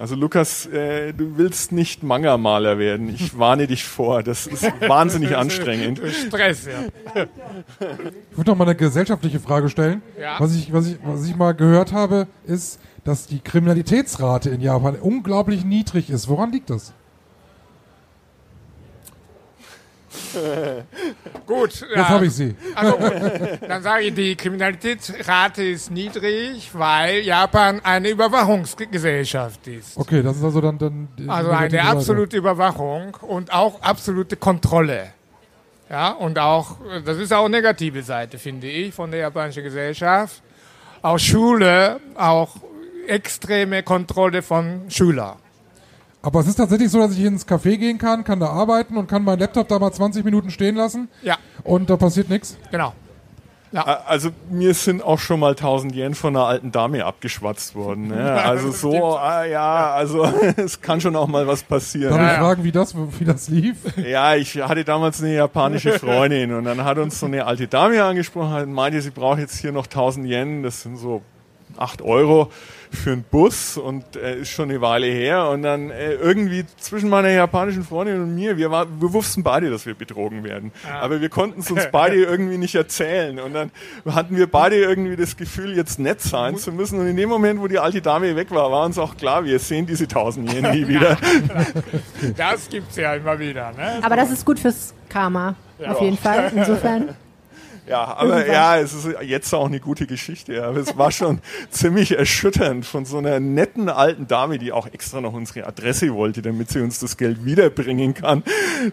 [0.01, 3.07] Also Lukas, äh, du willst nicht Manga-Maler werden.
[3.07, 4.23] Ich warne dich vor.
[4.23, 6.01] Das ist wahnsinnig anstrengend.
[6.27, 7.25] Stress, ja.
[8.31, 10.01] Ich würde noch mal eine gesellschaftliche Frage stellen.
[10.19, 10.39] Ja.
[10.39, 14.95] Was, ich, was, ich, was ich mal gehört habe, ist, dass die Kriminalitätsrate in Japan
[14.95, 16.27] unglaublich niedrig ist.
[16.27, 16.93] Woran liegt das?
[21.45, 21.81] Gut.
[21.81, 22.09] Jetzt ja.
[22.09, 22.55] habe ich sie.
[22.75, 22.97] Also
[23.67, 29.97] dann sage ich, die Kriminalitätsrate ist niedrig, weil Japan eine Überwachungsgesellschaft ist.
[29.97, 30.77] Okay, das ist also dann...
[30.77, 35.13] dann die Also eine absolute Überwachung und auch absolute Kontrolle.
[35.89, 40.41] Ja, und auch, das ist auch eine negative Seite, finde ich, von der japanischen Gesellschaft.
[41.01, 42.55] Auch Schule, auch
[43.07, 45.37] extreme Kontrolle von Schülern.
[46.23, 49.07] Aber es ist tatsächlich so, dass ich ins Café gehen kann, kann da arbeiten und
[49.07, 52.57] kann meinen Laptop da mal 20 Minuten stehen lassen Ja, und da passiert nichts.
[52.71, 52.93] genau.
[53.73, 58.09] Also mir sind auch schon mal 1000 Yen von einer alten Dame abgeschwatzt worden.
[58.09, 58.41] Ne?
[58.43, 60.25] Also so, ah, ja, also
[60.57, 62.11] es kann schon auch mal was passieren.
[62.11, 62.39] Darf ich ja.
[62.39, 63.77] fragen, wie das, wie das lief?
[63.95, 68.03] Ja, ich hatte damals eine japanische Freundin und dann hat uns so eine alte Dame
[68.03, 71.21] angesprochen und meinte, sie braucht jetzt hier noch 1000 Yen, das sind so
[71.77, 72.51] 8 Euro
[72.91, 77.09] für einen Bus und äh, ist schon eine Weile her und dann äh, irgendwie zwischen
[77.09, 81.21] meiner japanischen Freundin und mir, wir, war, wir wussten beide, dass wir betrogen werden, aber
[81.21, 83.71] wir konnten es uns beide irgendwie nicht erzählen und dann
[84.05, 87.61] hatten wir beide irgendwie das Gefühl, jetzt nett sein zu müssen und in dem Moment,
[87.61, 90.71] wo die alte Dame weg war, war uns auch klar, wir sehen diese 1000 Yen
[90.71, 91.17] nie wieder.
[92.37, 93.71] Das gibt's ja immer wieder.
[93.71, 93.99] Ne?
[94.01, 95.55] aber das ist gut fürs Karma.
[95.85, 96.51] Auf jeden Fall.
[96.55, 97.15] Insofern.
[97.87, 100.63] Ja, aber ja, es ist jetzt auch eine gute Geschichte.
[100.63, 101.39] Aber es war schon
[101.69, 106.41] ziemlich erschütternd von so einer netten alten Dame, die auch extra noch unsere Adresse wollte,
[106.41, 108.43] damit sie uns das Geld wiederbringen kann,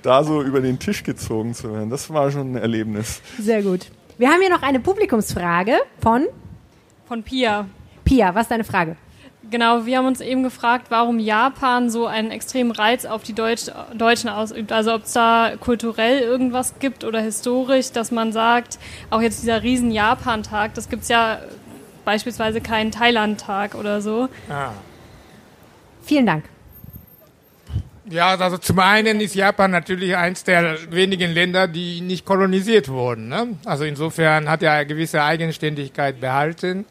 [0.03, 1.91] da so über den Tisch gezogen zu werden.
[1.91, 3.21] Das war schon ein Erlebnis.
[3.39, 3.91] Sehr gut.
[4.17, 6.27] Wir haben hier noch eine Publikumsfrage von
[7.07, 7.67] Von Pia.
[8.05, 8.35] Pia.
[8.35, 8.97] Was ist deine Frage?
[9.51, 13.71] Genau, wir haben uns eben gefragt, warum Japan so einen extremen Reiz auf die Deutsch
[13.95, 14.73] Deutschen ausübt.
[14.73, 19.63] Also ob es da kulturell irgendwas gibt oder historisch, dass man sagt, auch jetzt dieser
[19.63, 21.41] riesen Japan-Tag, das gibt's ja
[22.05, 24.29] beispielsweise keinen Thailand-Tag oder so.
[24.51, 24.73] Ah.
[26.03, 26.45] Vielen Dank.
[28.11, 33.29] Ja, also zum einen ist Japan natürlich eins der wenigen Länder, die nicht kolonisiert wurden.
[33.29, 33.57] Ne?
[33.65, 36.87] Also insofern hat er eine gewisse Eigenständigkeit behalten.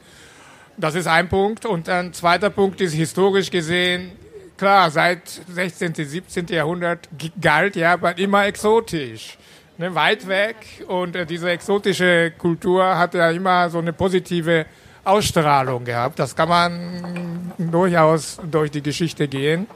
[0.78, 1.66] Das ist ein Punkt.
[1.66, 4.12] Und ein zweiter Punkt ist historisch gesehen,
[4.58, 6.48] klar, seit 16., 17.
[6.48, 7.10] Jahrhundert
[7.42, 9.38] galt Japan immer exotisch.
[9.80, 10.56] Ne, weit weg.
[10.88, 14.66] Und äh, diese exotische Kultur hat ja immer so eine positive
[15.04, 16.20] Ausstrahlung gehabt.
[16.20, 19.68] Das kann man durchaus durch die Geschichte gehen.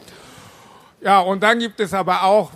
[1.01, 2.51] Ja, und dann gibt es aber auch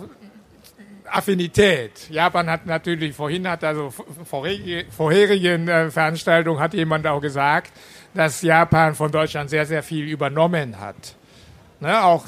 [1.10, 2.10] Affinität.
[2.10, 3.92] Japan hat natürlich, vorhin hat also
[4.24, 7.72] vorherige, vorherigen äh, Veranstaltungen hat jemand auch gesagt,
[8.16, 11.14] dass Japan von Deutschland sehr, sehr viel übernommen hat.
[11.80, 12.24] Ne, auch,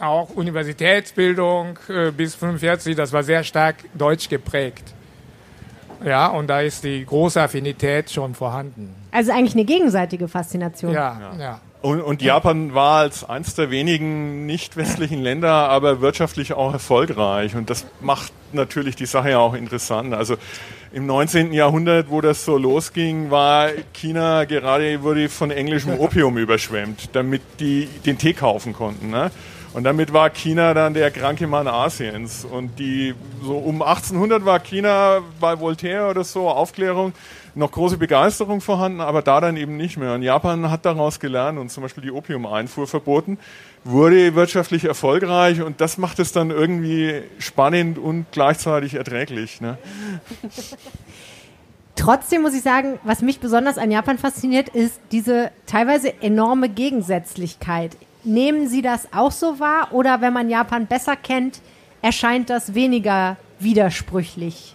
[0.00, 4.92] auch Universitätsbildung äh, bis 45, das war sehr stark deutsch geprägt.
[6.04, 8.94] Ja, und da ist die große Affinität schon vorhanden.
[9.12, 10.92] Also eigentlich eine gegenseitige Faszination.
[10.92, 11.60] Ja, ja.
[11.82, 17.56] Und, und Japan war als eines der wenigen nicht westlichen Länder aber wirtschaftlich auch erfolgreich.
[17.56, 20.12] Und das macht natürlich die Sache ja auch interessant.
[20.12, 20.36] Also
[20.92, 21.54] im 19.
[21.54, 27.88] Jahrhundert, wo das so losging, war China gerade wurde von englischem Opium überschwemmt, damit die
[28.04, 29.08] den Tee kaufen konnten.
[29.08, 29.30] Ne?
[29.72, 32.44] Und damit war China dann der kranke Mann Asiens.
[32.44, 37.12] Und die so um 1800 war China bei Voltaire oder so Aufklärung
[37.54, 40.14] noch große Begeisterung vorhanden, aber da dann eben nicht mehr.
[40.14, 43.38] Und Japan hat daraus gelernt und zum Beispiel die Opiumeinfuhr verboten,
[43.84, 49.60] wurde wirtschaftlich erfolgreich und das macht es dann irgendwie spannend und gleichzeitig erträglich.
[49.60, 49.78] Ne?
[51.96, 57.96] Trotzdem muss ich sagen, was mich besonders an Japan fasziniert, ist diese teilweise enorme Gegensätzlichkeit.
[58.24, 61.60] Nehmen Sie das auch so wahr oder wenn man Japan besser kennt,
[62.02, 64.74] erscheint das weniger widersprüchlich?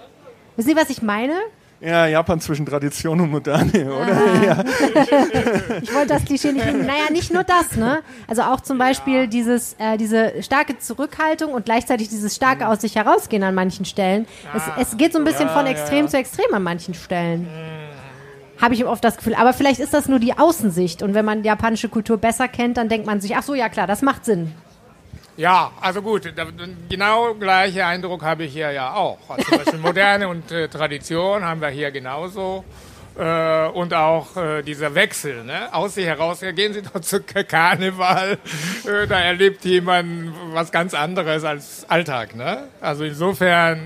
[0.55, 1.33] Wissen Sie, was ich meine?
[1.81, 4.07] Ja, Japan zwischen Tradition und Moderne, oder?
[4.45, 4.63] Ja.
[5.81, 6.85] Ich wollte das Klischee nicht nehmen.
[6.85, 7.99] Naja, nicht nur das, ne?
[8.27, 12.95] Also auch zum Beispiel dieses, äh, diese starke Zurückhaltung und gleichzeitig dieses starke aus sich
[12.95, 14.25] herausgehen an manchen Stellen.
[14.55, 16.07] Es, es geht so ein bisschen Ja, von ja, extrem ja.
[16.11, 17.47] zu extrem an manchen Stellen.
[18.61, 19.35] Habe ich oft das Gefühl.
[19.35, 21.01] Aber vielleicht ist das nur die Außensicht.
[21.01, 23.87] Und wenn man japanische Kultur besser kennt, dann denkt man sich, ach so, ja klar,
[23.87, 24.53] das macht Sinn.
[25.37, 26.45] Ja, also gut, da,
[26.87, 29.17] genau gleiche Eindruck habe ich hier ja auch.
[29.29, 32.63] Also Moderne und äh, Tradition haben wir hier genauso.
[33.17, 35.73] Äh, und auch äh, dieser Wechsel, ne?
[35.73, 38.37] aus sich heraus, ja, gehen Sie doch zu Karneval,
[38.85, 42.35] äh, da erlebt jemand was ganz anderes als Alltag.
[42.35, 42.67] Ne?
[42.81, 43.79] Also insofern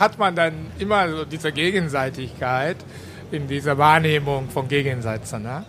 [0.00, 2.76] hat man dann immer so diese Gegenseitigkeit
[3.32, 5.42] in dieser Wahrnehmung von Gegensätzen.
[5.42, 5.64] Ne?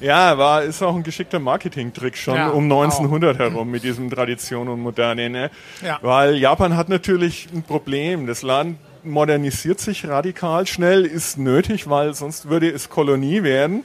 [0.00, 4.68] Ja, war, ist auch ein geschickter Marketing-Trick schon Ja, um 1900 herum mit diesem Tradition
[4.68, 5.30] und Moderne.
[5.30, 5.50] Ne?
[5.80, 5.98] Ja.
[6.02, 8.26] Weil Japan hat natürlich ein Problem.
[8.26, 13.84] Das Land modernisiert sich radikal schnell, ist nötig, weil sonst würde es Kolonie werden.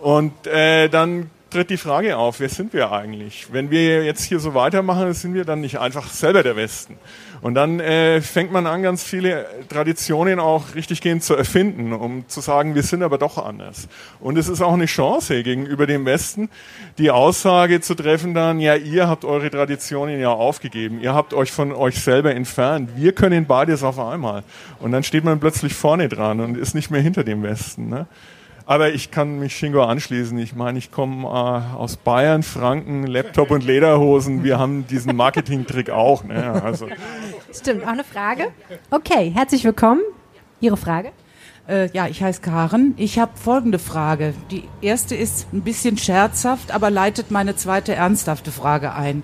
[0.00, 3.46] Und äh, dann tritt die Frage auf, wer sind wir eigentlich?
[3.52, 6.96] Wenn wir jetzt hier so weitermachen, sind wir dann nicht einfach selber der Westen.
[7.40, 12.40] Und dann äh, fängt man an, ganz viele Traditionen auch richtiggehend zu erfinden, um zu
[12.40, 13.88] sagen, wir sind aber doch anders.
[14.20, 16.50] Und es ist auch eine Chance gegenüber dem Westen,
[16.98, 21.52] die Aussage zu treffen dann, ja, ihr habt eure Traditionen ja aufgegeben, ihr habt euch
[21.52, 24.42] von euch selber entfernt, wir können beides auf einmal.
[24.80, 27.88] Und dann steht man plötzlich vorne dran und ist nicht mehr hinter dem Westen.
[27.88, 28.06] Ne?
[28.68, 30.38] Aber ich kann mich Shingo anschließen.
[30.38, 34.44] Ich meine, ich komme äh, aus Bayern, Franken, Laptop und Lederhosen.
[34.44, 36.22] Wir haben diesen Marketing-Trick auch.
[36.22, 36.62] Ne?
[36.62, 36.86] Also,
[37.50, 38.48] Stimmt, auch eine Frage?
[38.90, 40.02] Okay, herzlich willkommen.
[40.60, 41.12] Ihre Frage?
[41.66, 42.92] Äh, ja, ich heiße Karen.
[42.98, 44.34] Ich habe folgende Frage.
[44.50, 49.22] Die erste ist ein bisschen scherzhaft, aber leitet meine zweite ernsthafte Frage ein.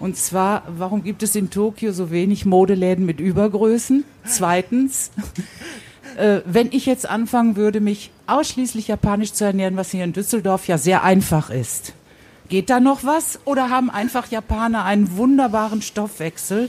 [0.00, 4.02] Und zwar, warum gibt es in Tokio so wenig Modeläden mit Übergrößen?
[4.24, 5.12] Zweitens,
[6.16, 10.68] äh, wenn ich jetzt anfangen würde, mich ausschließlich japanisch zu ernähren, was hier in Düsseldorf
[10.68, 11.92] ja sehr einfach ist,
[12.48, 13.40] geht da noch was?
[13.44, 16.68] Oder haben einfach Japaner einen wunderbaren Stoffwechsel,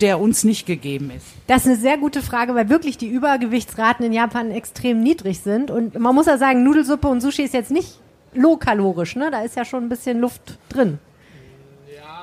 [0.00, 1.26] der uns nicht gegeben ist?
[1.46, 5.70] Das ist eine sehr gute Frage, weil wirklich die Übergewichtsraten in Japan extrem niedrig sind.
[5.70, 8.00] Und man muss ja sagen, Nudelsuppe und Sushi ist jetzt nicht
[8.32, 9.30] low-kalorisch, ne?
[9.30, 10.98] Da ist ja schon ein bisschen Luft drin.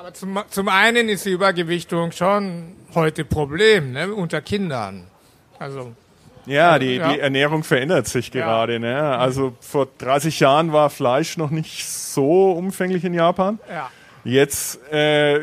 [0.01, 5.05] Aber zum, zum einen ist die Übergewichtung schon heute Problem ne, unter Kindern.
[5.59, 5.91] Also
[6.45, 7.13] Ja, die, Ja.
[7.13, 8.79] die Ernährung verändert sich gerade.
[8.79, 8.99] Ne?
[9.17, 13.59] Also vor 30 Jahren war Fleisch noch nicht so umfänglich in Japan.
[13.69, 13.89] Ja.
[14.23, 15.39] Jetzt äh,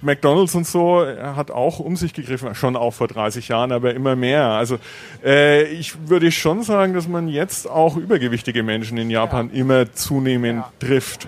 [0.00, 4.14] McDonald's und so hat auch um sich gegriffen, schon auch vor 30 Jahren, aber immer
[4.14, 4.44] mehr.
[4.44, 4.78] Also
[5.24, 10.64] äh, ich würde schon sagen, dass man jetzt auch übergewichtige Menschen in Japan immer zunehmend
[10.78, 11.26] trifft.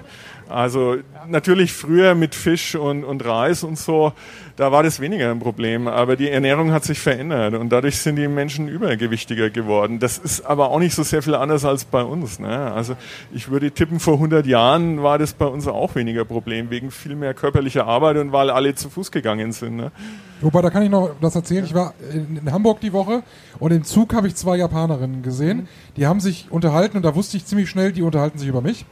[0.51, 0.97] Also
[1.29, 4.13] natürlich früher mit Fisch und, und Reis und so,
[4.57, 8.17] da war das weniger ein Problem, aber die Ernährung hat sich verändert und dadurch sind
[8.17, 10.01] die Menschen übergewichtiger geworden.
[10.01, 12.41] Das ist aber auch nicht so sehr viel anders als bei uns.
[12.41, 12.73] Ne?
[12.73, 12.97] Also
[13.33, 17.15] ich würde tippen, vor 100 Jahren war das bei uns auch weniger Problem, wegen viel
[17.15, 19.77] mehr körperlicher Arbeit und weil alle zu Fuß gegangen sind.
[19.77, 19.93] Ne?
[20.41, 21.65] Wobei, da kann ich noch das erzählen.
[21.65, 23.23] Ich war in, in Hamburg die Woche
[23.61, 25.69] und im Zug habe ich zwei Japanerinnen gesehen.
[25.97, 28.85] Die haben sich unterhalten und da wusste ich ziemlich schnell, die unterhalten sich über mich.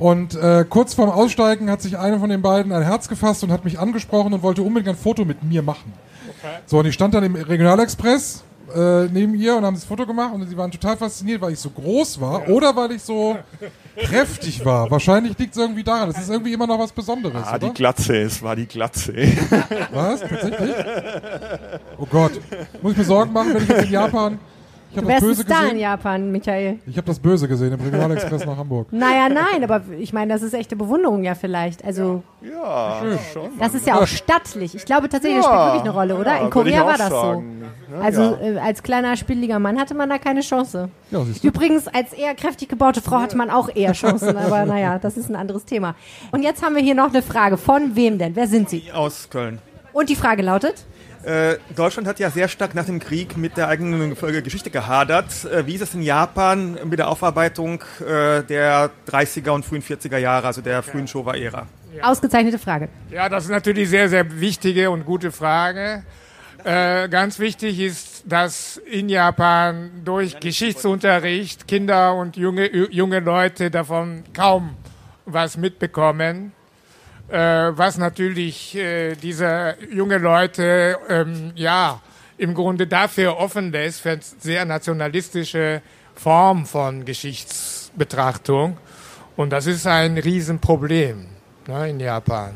[0.00, 3.52] Und äh, kurz vorm Aussteigen hat sich eine von den beiden ein Herz gefasst und
[3.52, 5.92] hat mich angesprochen und wollte unbedingt ein Foto mit mir machen.
[6.64, 8.42] So, und ich stand dann im Regionalexpress
[8.74, 11.58] äh, neben ihr und haben das Foto gemacht und sie waren total fasziniert, weil ich
[11.58, 13.36] so groß war oder weil ich so
[13.98, 14.90] kräftig war.
[14.90, 16.08] Wahrscheinlich liegt es irgendwie daran.
[16.10, 17.74] Das ist irgendwie immer noch was Besonderes, Ah, die oder?
[17.74, 19.12] Glatze, es war die Glatze.
[19.92, 20.20] Was?
[20.20, 20.76] Tatsächlich?
[21.98, 22.32] Oh Gott.
[22.80, 24.38] Muss ich mir Sorgen machen, wenn ich jetzt in Japan.
[24.92, 25.78] Ich Du wärst Böse Star in.
[25.78, 26.78] Japan, Michael.
[26.86, 28.88] Ich habe das Böse gesehen im Regionalexpress nach Hamburg.
[28.92, 31.84] Naja, nein, aber ich meine, das ist echte Bewunderung ja vielleicht.
[31.84, 33.00] Also, Ja,
[33.32, 33.50] schon.
[33.58, 34.74] das ist ja auch stattlich.
[34.74, 36.36] Ich glaube tatsächlich, das Ja, spielt wirklich eine Rolle, oder?
[36.38, 37.60] ja, In Korea war das sagen.
[37.88, 37.94] so.
[37.96, 38.40] Ja, Also ja.
[38.40, 40.88] äh, als kleiner, spieliger Mann hatte man da keine Chance.
[41.12, 41.48] Ja, siehst du.
[41.48, 45.28] Übrigens, als eher kräftig gebaute Frau hatte man auch eher Chancen, aber naja, das ist
[45.28, 45.94] ein anderes Thema.
[46.32, 47.56] Und jetzt haben wir hier noch eine Frage.
[47.58, 48.34] Von wem denn?
[48.34, 48.90] Wer sind Sie?
[48.92, 49.60] Aus Köln.
[49.92, 50.84] Und die Frage lautet?
[51.22, 55.44] Äh, Deutschland hat ja sehr stark nach dem Krieg mit der eigenen Geschichte gehadert.
[55.44, 60.16] Äh, wie ist es in Japan mit der Aufarbeitung äh, der 30er und frühen 40er
[60.16, 61.66] Jahre, also der frühen Showa-Ära?
[62.02, 62.88] Ausgezeichnete Frage.
[63.10, 66.04] Ja, das ist natürlich sehr, sehr wichtige und gute Frage.
[66.64, 74.24] Äh, ganz wichtig ist, dass in Japan durch Geschichtsunterricht Kinder und junge, junge Leute davon
[74.34, 74.76] kaum
[75.26, 76.52] was mitbekommen.
[77.30, 82.00] Äh, was natürlich äh, diese junge Leute ähm, ja
[82.38, 85.82] im Grunde dafür offen lässt, für eine sehr nationalistische
[86.14, 88.78] Form von Geschichtsbetrachtung.
[89.36, 91.26] Und das ist ein Riesenproblem
[91.68, 92.54] ne, in Japan.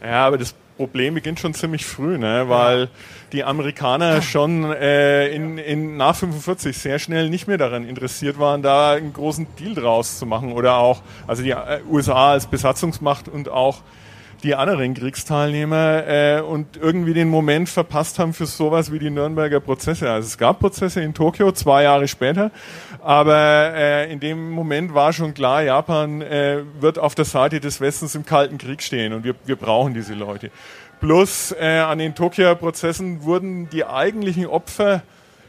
[0.00, 2.44] Ja, aber das Problem beginnt schon ziemlich früh, ne?
[2.48, 2.88] weil
[3.32, 8.62] die Amerikaner schon äh, in, in nach 45 sehr schnell nicht mehr daran interessiert waren,
[8.62, 13.28] da einen großen Deal draus zu machen oder auch, also die äh, USA als Besatzungsmacht
[13.28, 13.82] und auch
[14.44, 19.60] die anderen Kriegsteilnehmer äh, und irgendwie den Moment verpasst haben für sowas wie die Nürnberger
[19.60, 20.10] Prozesse.
[20.10, 22.50] Also es gab Prozesse in Tokio zwei Jahre später,
[23.00, 27.80] aber äh, in dem Moment war schon klar, Japan äh, wird auf der Seite des
[27.80, 30.50] Westens im Kalten Krieg stehen und wir, wir brauchen diese Leute.
[31.00, 35.02] Plus äh, an den Tokio-Prozessen wurden die eigentlichen Opfer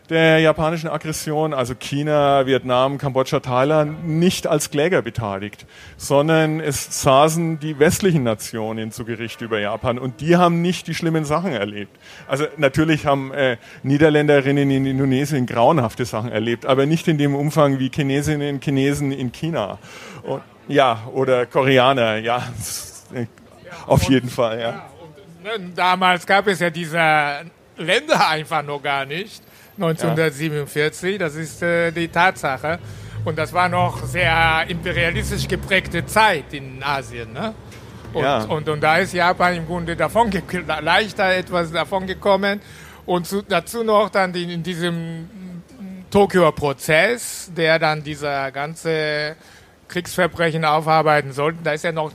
[0.10, 5.66] der japanischen Aggression, also China, Vietnam, Kambodscha, Thailand, nicht als Kläger beteiligt,
[5.98, 10.94] sondern es saßen die westlichen Nationen zu Gericht über Japan und die haben nicht die
[10.94, 11.96] schlimmen Sachen erlebt.
[12.28, 17.80] Also natürlich haben äh, Niederländerinnen in Indonesien grauenhafte Sachen erlebt, aber nicht in dem Umfang
[17.80, 19.80] wie Chinesinnen und Chinesen in China.
[20.24, 22.44] Und, ja, oder Koreaner, ja,
[23.88, 24.90] auf jeden Fall, ja.
[25.44, 27.46] Ne, Damals gab es ja diese
[27.78, 29.44] Länder einfach noch gar nicht.
[29.78, 32.80] 1947, das ist äh, die Tatsache.
[33.26, 37.34] Und das war noch sehr imperialistisch geprägte Zeit in Asien.
[37.34, 37.54] Ne?
[38.14, 38.44] Und, Ja.
[38.44, 40.32] und, und da ist Japan im Grunde davon
[40.82, 42.62] leichter etwas davon gekommen.
[43.06, 45.30] Und zu, dazu noch dann die, in diesem
[46.12, 49.36] Tokio-Prozess, der dann dieser ganze
[49.88, 51.60] Kriegsverbrechen aufarbeiten sollte.
[51.64, 52.12] Da ist ja noch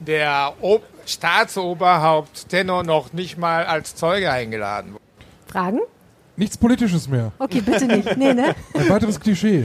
[0.00, 5.04] der Ob Staatsoberhaupt Tenno noch nicht mal als Zeuge eingeladen worden.
[5.46, 5.80] Fragen?
[6.36, 7.32] Nichts Politisches mehr.
[7.38, 8.16] Okay, bitte nicht.
[8.16, 8.54] Nee, ne?
[8.74, 9.64] Ein weiteres Klischee.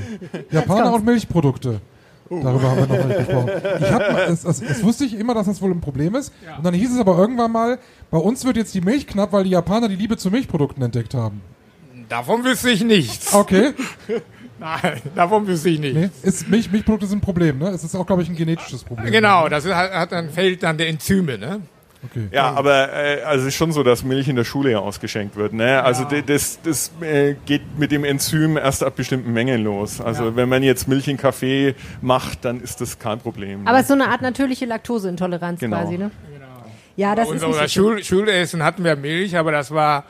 [0.51, 1.81] Japaner und Milchprodukte.
[2.29, 3.49] Darüber haben wir noch nicht gesprochen.
[3.79, 6.31] Ich hab, es, es, es wusste ich immer, dass das wohl ein Problem ist.
[6.57, 7.79] Und dann hieß es aber irgendwann mal,
[8.11, 11.15] bei uns wird jetzt die Milch knapp, weil die Japaner die Liebe zu Milchprodukten entdeckt
[11.15, 11.41] haben.
[12.07, 13.33] Davon wüsste ich nichts.
[13.33, 13.73] Okay.
[14.59, 15.95] Nein, davon wüsste ich nicht.
[15.95, 17.69] Nee, ist Milch, Milchprodukte sind ein Problem, ne?
[17.69, 19.11] Es ist auch, glaube ich, ein genetisches Problem.
[19.11, 21.61] Genau, das ist, hat, hat dann fehlt dann der Enzyme, ne?
[22.01, 22.29] Okay.
[22.31, 25.35] Ja, aber äh, also es ist schon so, dass Milch in der Schule ja ausgeschenkt
[25.35, 25.51] wird.
[25.51, 25.83] Ne?
[25.83, 29.99] Also d- das, das äh, geht mit dem Enzym erst ab bestimmten Mengen los.
[29.99, 33.67] Also wenn man jetzt Milch in Kaffee macht, dann ist das kein Problem.
[33.67, 35.81] Aber es ist so eine Art natürliche Laktoseintoleranz Genau.
[35.81, 36.11] quasi, ne?
[36.95, 37.73] Ja, das Bei ist nicht.
[37.73, 40.03] Schul Schulessen hatten wir Milch, aber das war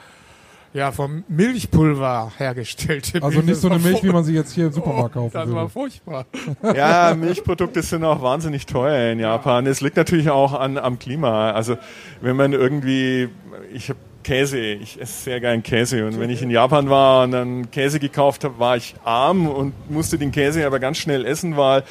[0.73, 3.45] ja vom Milchpulver hergestellte Also Milch.
[3.45, 5.33] nicht Das so eine war Milch, wie man sie jetzt hier im Supermarkt Oh, kaufen
[5.33, 5.69] Das war würde.
[5.69, 6.25] furchtbar.
[6.75, 9.65] Ja, Milchprodukte sind auch wahnsinnig teuer in Japan.
[9.67, 11.51] Es liegt natürlich auch an, am Klima.
[11.51, 11.77] Also
[12.21, 13.29] wenn man irgendwie,
[13.73, 14.59] ich habe Käse.
[14.59, 16.05] Ich esse sehr gern Käse.
[16.05, 19.73] Und wenn ich in Japan war und dann Käse gekauft habe, war ich arm und
[19.89, 21.83] musste den Käse aber ganz schnell essen, weil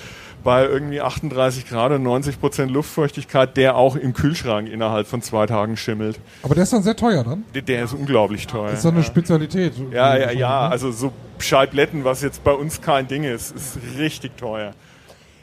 [0.44, 5.46] bei irgendwie 38 Grad und 90 Prozent Luftfeuchtigkeit, der auch im Kühlschrank innerhalb von zwei
[5.46, 6.20] Tagen schimmelt.
[6.42, 7.44] Aber der ist dann sehr teuer dann?
[7.55, 8.70] Der, der ist unglaublich teuer.
[8.70, 9.74] Das ist dann eine Spezialität.
[9.92, 10.68] Ja, ja, ja.
[10.68, 14.72] Also so Scheibletten, was jetzt bei uns kein Ding ist, ist richtig teuer.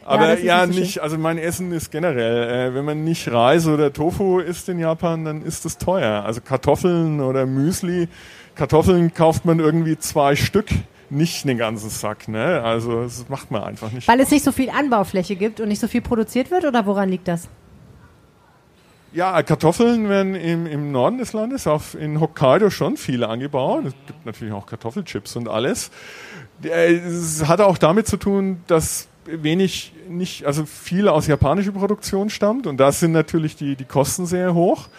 [0.05, 3.65] Aber ist ja, nicht nicht, also mein Essen ist generell, äh, wenn man nicht Reis
[3.65, 6.23] oder Tofu isst in Japan, dann ist es teuer.
[6.23, 8.07] Also Kartoffeln oder Müsli.
[8.53, 10.67] Kartoffeln kauft man irgendwie zwei Stück,
[11.09, 12.61] nicht den ganzen Sack, ne?
[12.63, 14.07] Also das macht man einfach nicht.
[14.07, 17.09] Weil es nicht so viel Anbaufläche gibt und nicht so viel produziert wird oder woran
[17.09, 17.47] liegt das?
[19.13, 23.85] Ja, Kartoffeln werden im, im Norden des Landes, auf, in Hokkaido schon viele angebaut.
[23.85, 25.89] Es gibt natürlich auch Kartoffelchips und alles.
[26.63, 32.29] Äh, Es hat auch damit zu tun, dass wenig, nicht, also viel aus japanischer Produktion
[32.29, 34.89] stammt und da sind natürlich die, die Kosten sehr hoch.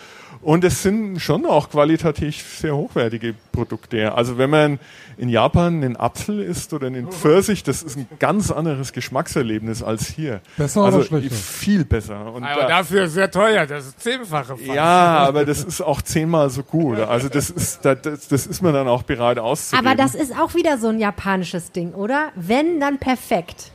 [0.46, 4.14] Und es sind schon auch qualitativ sehr hochwertige Produkte.
[4.14, 4.78] Also wenn man
[5.18, 10.06] in Japan einen Apfel isst oder einen Pfirsich, das ist ein ganz anderes Geschmackserlebnis als
[10.06, 10.40] hier.
[10.56, 11.34] Besser also oder schlechter?
[11.34, 12.32] Viel besser.
[12.32, 14.68] Und Aber da- dafür sehr teuer, das ist zehnfache fast.
[14.68, 17.00] ja, aber das ist auch zehnmal so gut.
[17.00, 19.84] Also das ist, das, das das ist man dann auch bereit auszugeben.
[19.84, 22.30] Aber das ist auch wieder so ein japanisches Ding, oder?
[22.36, 23.72] Wenn, dann perfekt.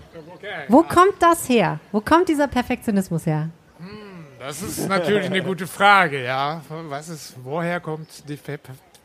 [0.70, 1.82] Wo kommt das her?
[1.92, 3.50] Wo kommt dieser Perfektionismus her?
[4.44, 6.62] Das ist natürlich eine gute Frage, ja.
[6.68, 8.58] Was ist, woher kommt die Fe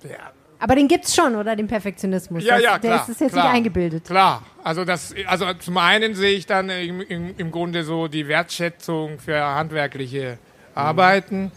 [0.02, 0.32] ja.
[0.58, 1.54] Aber den gibt's schon, oder?
[1.54, 2.42] Den Perfektionismus.
[2.42, 3.02] Ja, das, ja, der klar.
[3.02, 4.04] ist, ist jetzt klar, nicht eingebildet.
[4.06, 4.42] Klar.
[4.64, 9.18] Also das, also zum einen sehe ich dann im, im, im Grunde so die Wertschätzung
[9.18, 10.38] für handwerkliche
[10.74, 11.52] Arbeiten.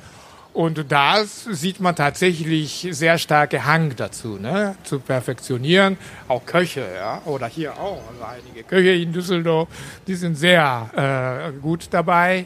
[0.51, 4.75] Und da sieht man tatsächlich sehr starke Hang dazu, ne?
[4.83, 5.97] zu perfektionieren.
[6.27, 8.01] Auch Köche, ja, oder hier auch.
[8.09, 9.69] Also einige Köche in Düsseldorf,
[10.05, 12.45] die sind sehr äh, gut dabei.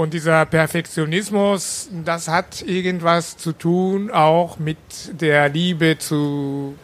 [0.00, 4.78] Und dieser Perfektionismus, das hat irgendwas zu tun auch mit
[5.20, 6.74] der Liebe zu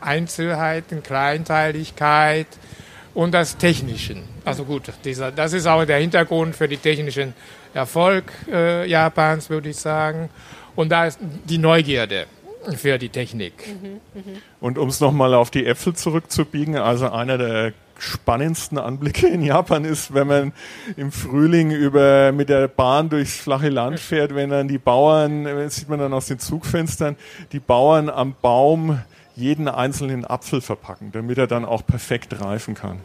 [0.00, 2.48] Einzelheiten, Kleinteiligkeit
[3.14, 4.24] und das Technischen.
[4.44, 7.34] Also gut, dieser, das ist auch der Hintergrund für den technischen
[7.72, 10.28] Erfolg äh, Japans, würde ich sagen.
[10.74, 12.26] Und da ist die Neugierde
[12.76, 13.76] für die Technik.
[14.60, 19.84] Und um es nochmal auf die Äpfel zurückzubiegen, also einer der spannendsten Anblicke in Japan
[19.84, 20.52] ist, wenn man
[20.96, 25.76] im Frühling über mit der Bahn durchs flache Land fährt, wenn dann die Bauern, das
[25.76, 27.16] sieht man dann aus den Zugfenstern,
[27.52, 29.00] die Bauern am Baum
[29.40, 33.00] jeden einzelnen Apfel verpacken, damit er dann auch perfekt reifen kann.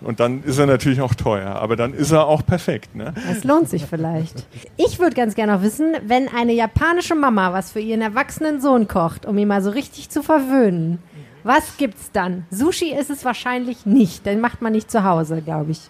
[0.00, 2.94] Und dann ist er natürlich auch teuer, aber dann ist er auch perfekt.
[2.94, 3.12] Ne?
[3.28, 4.46] Das lohnt sich vielleicht.
[4.76, 8.88] Ich würde ganz gerne noch wissen, wenn eine japanische Mama was für ihren erwachsenen Sohn
[8.88, 11.00] kocht, um ihn mal so richtig zu verwöhnen,
[11.42, 12.46] was gibt's dann?
[12.50, 14.26] Sushi ist es wahrscheinlich nicht.
[14.26, 15.80] Den macht man nicht zu Hause, glaube ich.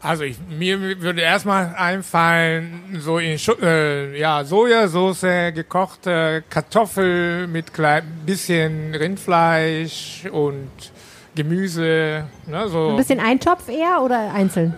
[0.00, 7.72] Also ich, mir würde erstmal einfallen, so in Schu äh, ja, Sojasauce, gekochte Kartoffel mit
[7.72, 10.70] klein bisschen Rindfleisch und
[11.36, 12.24] Gemüse.
[12.46, 12.90] Ne, so.
[12.90, 14.74] Ein bisschen Eintopf eher oder einzeln?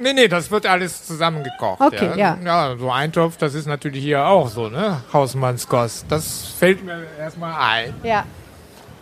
[0.00, 1.80] Nee, nee, das wird alles zusammengekocht.
[1.80, 2.38] Okay, ja.
[2.44, 5.02] Ja, so Eintopf, das ist natürlich hier auch so, ne?
[5.12, 6.06] Hausmannskost.
[6.08, 7.94] Das fällt mir erstmal ein.
[8.02, 8.24] Ja.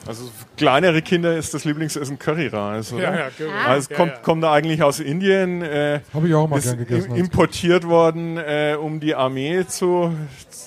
[0.07, 3.03] Also für kleinere Kinder ist das Lieblingsessen Curryreis, oder?
[3.05, 3.51] Ja, ja, Curry.
[3.51, 3.69] Ah.
[3.71, 4.19] Also es Ja, kommt, ja.
[4.19, 5.63] kommt da eigentlich aus Indien.
[5.63, 7.15] Äh, Habe ich auch mal ist gern gegessen.
[7.15, 10.13] importiert worden, äh, um die Armee zu,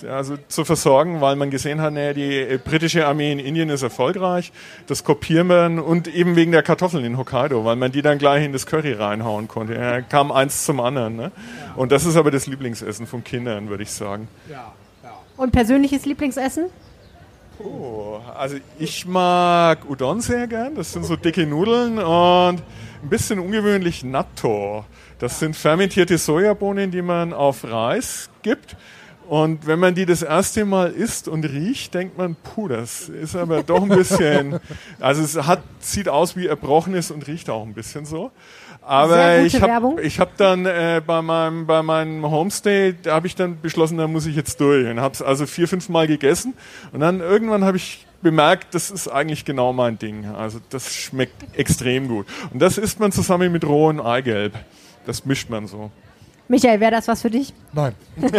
[0.10, 3.82] also zu versorgen, weil man gesehen hat, naja, die äh, britische Armee in Indien ist
[3.84, 4.54] erfolgreich.
[4.88, 8.46] Das kopieren wir und eben wegen der Kartoffeln in Hokkaido, weil man die dann gleich
[8.46, 9.74] in das Curry reinhauen konnte.
[9.76, 11.16] Ja, kam eins zum anderen.
[11.18, 11.32] Ne?
[11.76, 14.28] Und das ist aber das Lieblingsessen von Kindern, würde ich sagen.
[14.50, 14.72] Ja,
[15.04, 15.12] ja.
[15.36, 16.66] Und persönliches Lieblingsessen?
[17.60, 20.76] Oh, also ich mag Udon sehr gern.
[20.76, 24.84] Das sind so dicke Nudeln und ein bisschen ungewöhnlich Natto.
[25.20, 28.76] Das sind fermentierte Sojabohnen, die man auf Reis gibt.
[29.28, 33.36] Und wenn man die das erste Mal isst und riecht, denkt man, puh, das ist
[33.36, 34.60] aber doch ein bisschen,
[35.00, 38.32] also es hat, sieht aus wie erbrochenes und riecht auch ein bisschen so.
[38.88, 43.26] Aber Sehr gute ich habe hab dann äh, bei meinem bei meinem Homestay, da habe
[43.26, 46.06] ich dann beschlossen, da muss ich jetzt durch und habe es also vier fünf Mal
[46.06, 46.54] gegessen
[46.94, 50.28] und dann irgendwann habe ich bemerkt, das ist eigentlich genau mein Ding.
[50.28, 54.54] Also das schmeckt extrem gut und das isst man zusammen mit rohem Eigelb.
[55.08, 55.90] Das mischt man so.
[56.48, 57.54] Michael, wäre das was für dich?
[57.74, 57.94] Nein.
[58.18, 58.32] nein,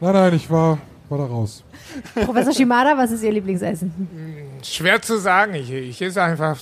[0.00, 0.78] nein, ich war,
[1.10, 1.62] war da raus.
[2.14, 3.92] Professor Shimada, was ist Ihr Lieblingsessen?
[4.62, 5.54] Schwer zu sagen.
[5.54, 6.58] Ich, ich esse einfach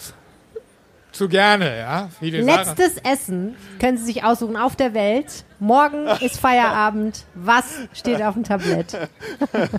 [1.12, 2.08] zu gerne, ja.
[2.18, 2.76] Viele Sachen.
[2.76, 5.44] Letztes Essen können Sie sich aussuchen auf der Welt.
[5.58, 7.24] Morgen ist Feierabend.
[7.34, 8.96] Was steht auf dem Tablett?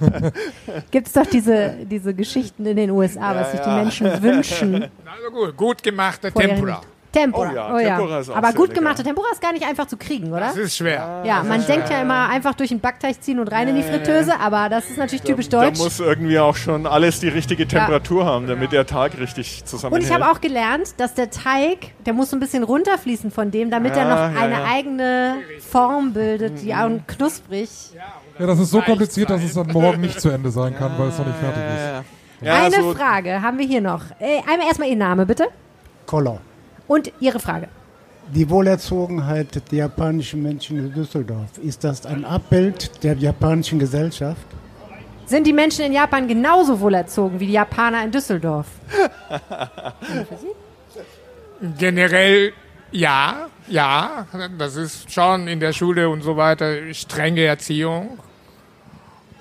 [0.91, 4.74] Gibt es doch diese, diese Geschichten in den USA, was sich die Menschen wünschen.
[5.05, 6.82] Also gut, gut gemachte Tempura.
[7.12, 7.76] Tempura.
[7.76, 8.80] Oh ja, Tempura ist auch Aber sehr gut lecker.
[8.80, 10.39] gemachte Tempura ist gar nicht einfach zu kriegen, oder?
[10.41, 11.24] Das ist schwer.
[11.26, 14.39] Ja, man denkt ja immer einfach durch den Backteig ziehen und rein in die Fritteuse,
[14.39, 15.78] aber das ist natürlich typisch Da deutsch.
[15.80, 20.05] muss irgendwie auch schon alles die richtige Temperatur haben, damit der Tag richtig Und zusammenhält.
[20.05, 23.70] ich habe auch gelernt, dass der Teig, der muss so ein bisschen runterfließen von dem,
[23.72, 24.66] damit er Ja, noch ja, eine ja.
[24.72, 25.36] eigene
[25.70, 27.70] Form bildet, die auch knusprig.
[28.39, 31.09] Ja, das ist so kompliziert, dass es dann morgen nicht zu Ende sein kann, weil
[31.09, 32.45] es noch nicht fertig ist.
[32.47, 34.01] Ja, eine so- Frage haben wir hier noch.
[34.20, 35.47] Äh, einmal erstmal Ihr Name, bitte.
[36.07, 36.39] Koller.
[36.88, 37.67] Und Ihre Frage.
[38.34, 44.45] Die Wohlerzogenheit der japanischen Menschen in Düsseldorf, ist das ein Abbild der japanischen Gesellschaft?
[45.25, 48.67] Sind die Menschen in Japan genauso wohlerzogen wie die Japaner in Düsseldorf?
[51.77, 52.53] Generell
[52.91, 54.27] ja, ja.
[54.57, 58.19] Das ist schon in der Schule und so weiter strenge Erziehung.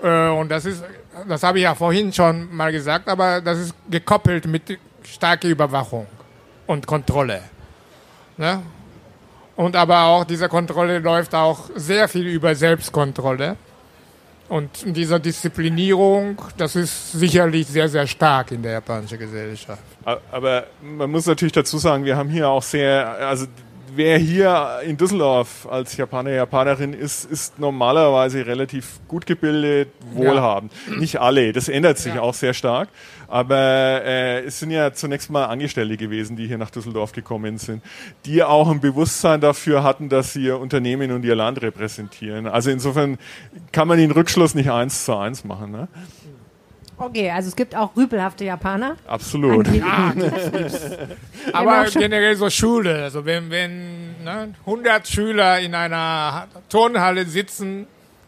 [0.02, 0.82] Äh, und das ist,
[1.28, 6.06] das habe ich ja vorhin schon mal gesagt, aber das ist gekoppelt mit starker Überwachung
[6.70, 7.40] und Kontrolle.
[8.36, 8.62] Ne?
[9.56, 13.56] Und aber auch diese Kontrolle läuft auch sehr viel über Selbstkontrolle.
[14.48, 19.82] Und diese Disziplinierung, das ist sicherlich sehr, sehr stark in der japanischen Gesellschaft.
[20.04, 23.46] Aber man muss natürlich dazu sagen, wir haben hier auch sehr, also
[23.94, 30.72] wer hier in Düsseldorf als Japaner, Japanerin ist, ist normalerweise relativ gut gebildet, wohlhabend.
[30.98, 32.88] Nicht alle, das ändert sich auch sehr stark.
[33.28, 37.82] Aber äh, es sind ja zunächst mal Angestellte gewesen, die hier nach Düsseldorf gekommen sind,
[38.26, 42.48] die auch ein Bewusstsein dafür hatten, dass sie ihr Unternehmen und ihr Land repräsentieren.
[42.48, 43.18] Also insofern
[43.70, 45.70] kann man den Rückschluss nicht eins zu eins machen.
[45.70, 45.88] Ne?
[47.00, 48.96] Okay, also es gibt auch rüpelhafte Japaner.
[49.06, 49.66] Absolut.
[49.68, 50.98] Ja, das gibt's.
[51.52, 53.02] Aber generell so Schule.
[53.04, 57.86] Also wenn, wenn ne, 100 Schüler in einer Turnhalle sitzen,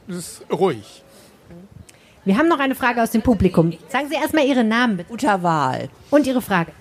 [0.08, 1.04] ist ruhig.
[2.24, 3.74] Wir haben noch eine Frage aus dem Publikum.
[3.88, 5.10] Sagen Sie erstmal Ihren Namen bitte.
[5.10, 5.90] Guter Wahl.
[6.10, 6.72] Und Ihre Frage.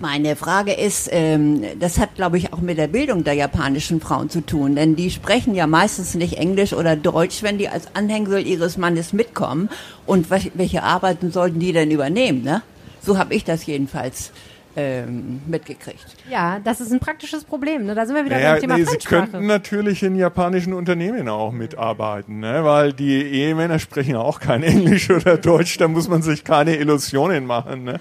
[0.00, 4.28] Meine Frage ist, ähm, das hat, glaube ich, auch mit der Bildung der japanischen Frauen
[4.28, 8.44] zu tun, denn die sprechen ja meistens nicht Englisch oder Deutsch, wenn die als Anhängsel
[8.44, 9.68] ihres Mannes mitkommen.
[10.04, 12.42] Und welche Arbeiten sollten die denn übernehmen?
[12.42, 12.62] Ne?
[13.02, 14.32] So habe ich das jedenfalls
[14.76, 16.04] ähm, mitgekriegt.
[16.30, 17.86] Ja, das ist ein praktisches Problem.
[17.86, 17.94] Ne?
[17.94, 21.52] Da sind wir wieder Naja, beim Thema nee, sie könnten natürlich in japanischen Unternehmen auch
[21.52, 22.64] mitarbeiten, ne?
[22.64, 27.46] weil die Ehemänner sprechen auch kein Englisch oder Deutsch, da muss man sich keine Illusionen
[27.46, 27.84] machen.
[27.84, 28.00] Ne?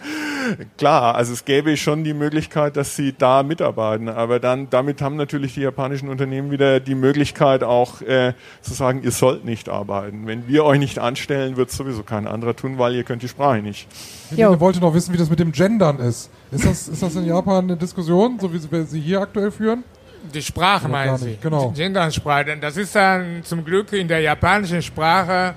[0.77, 5.15] Klar, also es gäbe schon die Möglichkeit, dass sie da mitarbeiten, aber dann damit haben
[5.15, 10.25] natürlich die japanischen Unternehmen wieder die Möglichkeit auch äh, zu sagen, ihr sollt nicht arbeiten.
[10.25, 13.61] Wenn wir euch nicht anstellen, wird sowieso kein anderer tun, weil ihr könnt die Sprache
[13.61, 13.87] nicht.
[14.31, 16.29] Ich wollte noch wissen, wie das mit dem Gendern ist.
[16.53, 19.51] Ist das, ist das in Japan eine Diskussion, so wie sie- wir sie hier aktuell
[19.51, 19.83] führen?
[20.33, 21.37] Die Sprache Oder meinen Sie?
[21.41, 21.69] genau.
[21.75, 22.57] Die Gendersprache.
[22.59, 25.53] Das ist dann zum Glück in der japanischen Sprache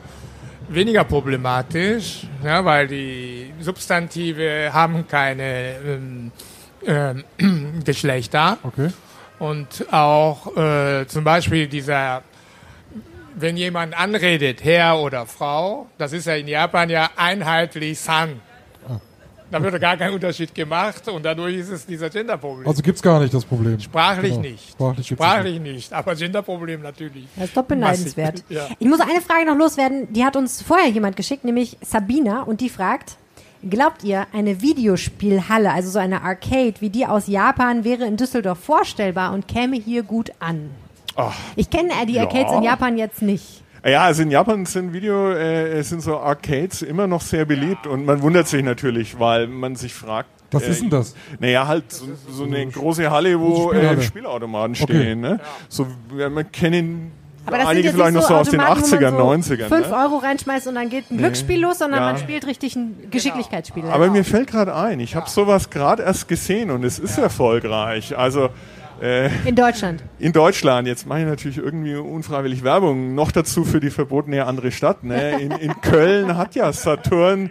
[0.69, 6.33] weniger problematisch, ja, weil die Substantive haben keine ähm,
[6.85, 8.59] ähm, Geschlechter.
[8.65, 8.89] Okay.
[9.39, 12.23] Und auch äh, zum Beispiel dieser,
[13.37, 18.41] wenn jemand anredet, Herr oder Frau, das ist ja in Japan ja einheitlich San.
[19.51, 22.67] Da wird gar kein Unterschied gemacht und dadurch ist es dieser Genderproblem.
[22.67, 23.79] Also gibt's gar nicht das Problem.
[23.79, 24.43] Sprachlich Genau.
[24.43, 24.71] nicht.
[24.71, 27.27] Sprachlich, Sprachlich nicht, aber Genderproblem natürlich.
[27.37, 28.43] Das ist doch beneidenswert.
[28.49, 28.67] Ja.
[28.79, 30.13] Ich muss eine Frage noch loswerden.
[30.13, 33.17] Die hat uns vorher jemand geschickt, nämlich Sabina, und die fragt:
[33.69, 38.59] Glaubt ihr, eine Videospielhalle, also so eine Arcade wie die aus Japan, wäre in Düsseldorf
[38.59, 40.71] vorstellbar und käme hier gut an?
[41.17, 42.23] Ach, Ich kenne äh, die Ja.
[42.23, 43.63] Arcades in Japan jetzt nicht.
[43.85, 48.05] Ja, also in Japan sind Video, äh, sind so Arcades immer noch sehr beliebt und
[48.05, 50.29] man wundert sich natürlich, weil man sich fragt.
[50.53, 51.15] Was äh, ist denn das?
[51.41, 53.99] Naja, halt so, so eine große Halle, wo Spielhalle.
[53.99, 54.85] äh, Spielautomaten Okay.
[55.01, 55.21] stehen.
[55.21, 55.41] Ne?
[55.69, 57.13] So, ja, man kennen
[57.45, 59.11] Aber das einige sind jetzt vielleicht nicht noch so so aus den Automaten, wo 80ern,
[59.29, 59.69] man so 90ern.
[59.69, 59.97] 5 Ne?
[59.97, 61.23] Euro reinschmeißt und dann geht ein Nee.
[61.23, 62.07] Glücksspiel los, sondern Ja.
[62.07, 63.85] man spielt richtig ein Geschicklichkeitsspiel.
[63.87, 68.17] Aber mir fällt gerade ein, ich habe sowas gerade erst gesehen und es ist erfolgreich.
[68.17, 68.49] Also
[69.45, 70.03] in Deutschland.
[70.19, 74.73] in Deutschland, jetzt mache ich natürlich irgendwie unfreiwillig Werbung, noch dazu für die verbotene andere
[74.73, 75.05] Stadt.
[75.05, 75.33] Ne?
[75.41, 77.51] In, in Köln hat ja Saturn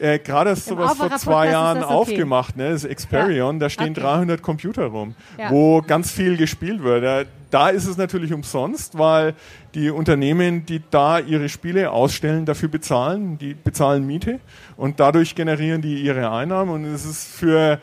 [0.00, 1.92] äh, gerade Im sowas vor zwei ist Jahren okay.
[1.92, 2.70] aufgemacht, ne?
[2.70, 4.00] das Experion, da stehen Okay.
[4.00, 5.50] 300 Computer rum, Ja.
[5.50, 7.04] wo ganz viel gespielt wird.
[7.04, 9.34] Da, da ist es natürlich umsonst, weil
[9.74, 14.40] die Unternehmen, die da ihre Spiele ausstellen, dafür bezahlen, die bezahlen Miete
[14.76, 17.78] und dadurch generieren die ihre Einnahmen und es ist für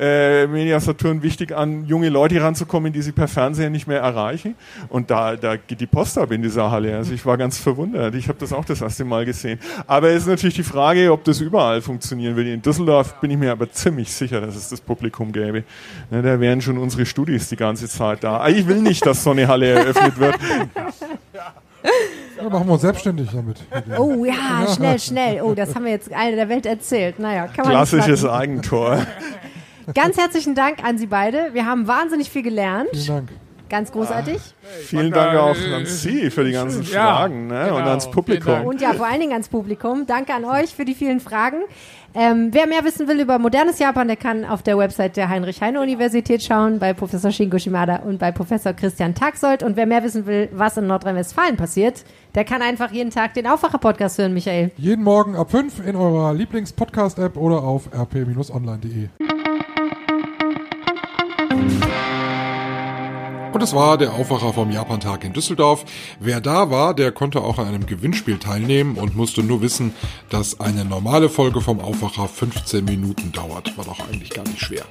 [0.00, 4.54] äh, Media Saturn wichtig, an junge Leute ranzukommen, die sie per Fernseher nicht mehr erreichen.
[4.88, 6.96] Und da, da geht die Post ab in dieser Halle.
[6.96, 8.14] Also ich war ganz verwundert.
[8.14, 9.58] Ich habe das auch das erste Mal gesehen.
[9.86, 12.52] Aber es ist natürlich die Frage, ob das überall funktionieren würde.
[12.52, 15.64] In Düsseldorf bin ich mir aber ziemlich sicher, dass es das Publikum gäbe.
[16.10, 18.38] Ne, da wären schon unsere Studis die ganze Zeit da.
[18.40, 20.36] Ah, Ich will nicht, dass so eine Halle eröffnet wird.
[22.42, 23.58] Ja, machen wir uns selbstständig damit.
[23.98, 25.42] Oh ja, schnell, schnell.
[25.42, 27.18] Oh, das haben wir jetzt alle der Welt erzählt.
[27.18, 28.24] Naja, kann man Klassisches.
[28.24, 29.06] Eigentor.
[29.94, 31.50] Ganz herzlichen Dank an Sie beide.
[31.52, 32.88] Wir haben wahnsinnig viel gelernt.
[32.92, 33.28] Vielen Dank.
[33.70, 34.38] Ganz großartig.
[34.86, 37.66] Vielen Dank auch an Sie für die ganzen Ja, Fragen ne?
[37.66, 37.76] genau.
[37.76, 38.64] und ans Publikum.
[38.66, 40.06] Und ja, vor allen Dingen ans Publikum.
[40.06, 41.58] Danke an euch für die vielen Fragen.
[42.12, 46.42] Ähm, wer mehr wissen will über modernes Japan, der kann auf der Website der Heinrich-Heine-Universität
[46.42, 49.62] schauen, bei Professor Shingo Shimada und bei Professor Christian Taxold.
[49.62, 52.04] Und wer mehr wissen will, was in Nordrhein-Westfalen passiert,
[52.34, 54.72] der kann einfach jeden Tag den Aufwacher-Podcast hören, Michael.
[54.76, 59.08] Jeden Morgen ab 5 in eurer Lieblings-Podcast-App oder auf rp-online.de.
[63.60, 65.84] Und es war der Aufwacher vom Japantag in Düsseldorf.
[66.18, 69.92] Wer da war, der konnte auch an einem Gewinnspiel teilnehmen und musste nur wissen,
[70.30, 73.76] dass eine normale Folge vom Aufwacher 15 Minuten dauert.
[73.76, 74.86] War doch eigentlich gar nicht schwer.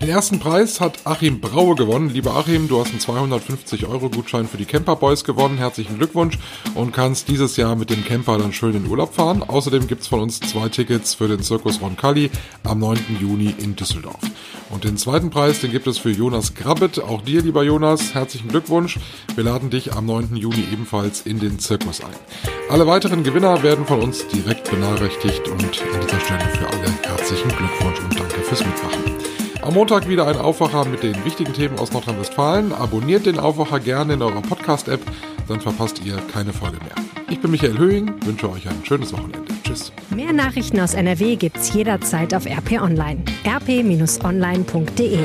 [0.00, 2.10] Den ersten Preis hat Achim Braue gewonnen.
[2.10, 5.58] Lieber Achim, du hast einen 250 Euro Gutschein für die Camper Boys gewonnen.
[5.58, 6.38] Herzlichen Glückwunsch
[6.76, 9.42] und kannst dieses Jahr mit dem Camper dann schön in Urlaub fahren.
[9.42, 12.30] Außerdem gibt's von uns zwei Tickets für den Zirkus Roncalli
[12.62, 13.18] am 9.
[13.20, 14.20] Juni in Düsseldorf.
[14.70, 16.98] Und den zweiten Preis, den gibt es für Jonas Grabbet.
[16.98, 18.98] Auch dir, lieber Jonas, herzlichen Glückwunsch.
[19.34, 20.36] Wir laden dich am 9.
[20.36, 22.10] Juni ebenfalls in den Zirkus ein.
[22.70, 27.48] Alle weiteren Gewinner werden von uns direkt benachrichtigt und an dieser Stelle für alle herzlichen
[27.48, 29.02] Glückwunsch und danke fürs Mitmachen.
[29.62, 32.72] Am Montag wieder ein Aufwacher mit den wichtigen Themen aus Nordrhein-Westfalen.
[32.72, 35.00] Abonniert den Aufwacher gerne in eurer Podcast-App,
[35.46, 36.94] dann verpasst ihr keine Folge mehr.
[37.30, 39.38] Ich bin Michael Höhing, wünsche euch ein schönes Wochenende.
[39.62, 39.92] Tschüss.
[40.10, 43.22] Mehr Nachrichten aus NRW gibt's jederzeit auf RP Online.
[43.46, 45.18] rp-online.de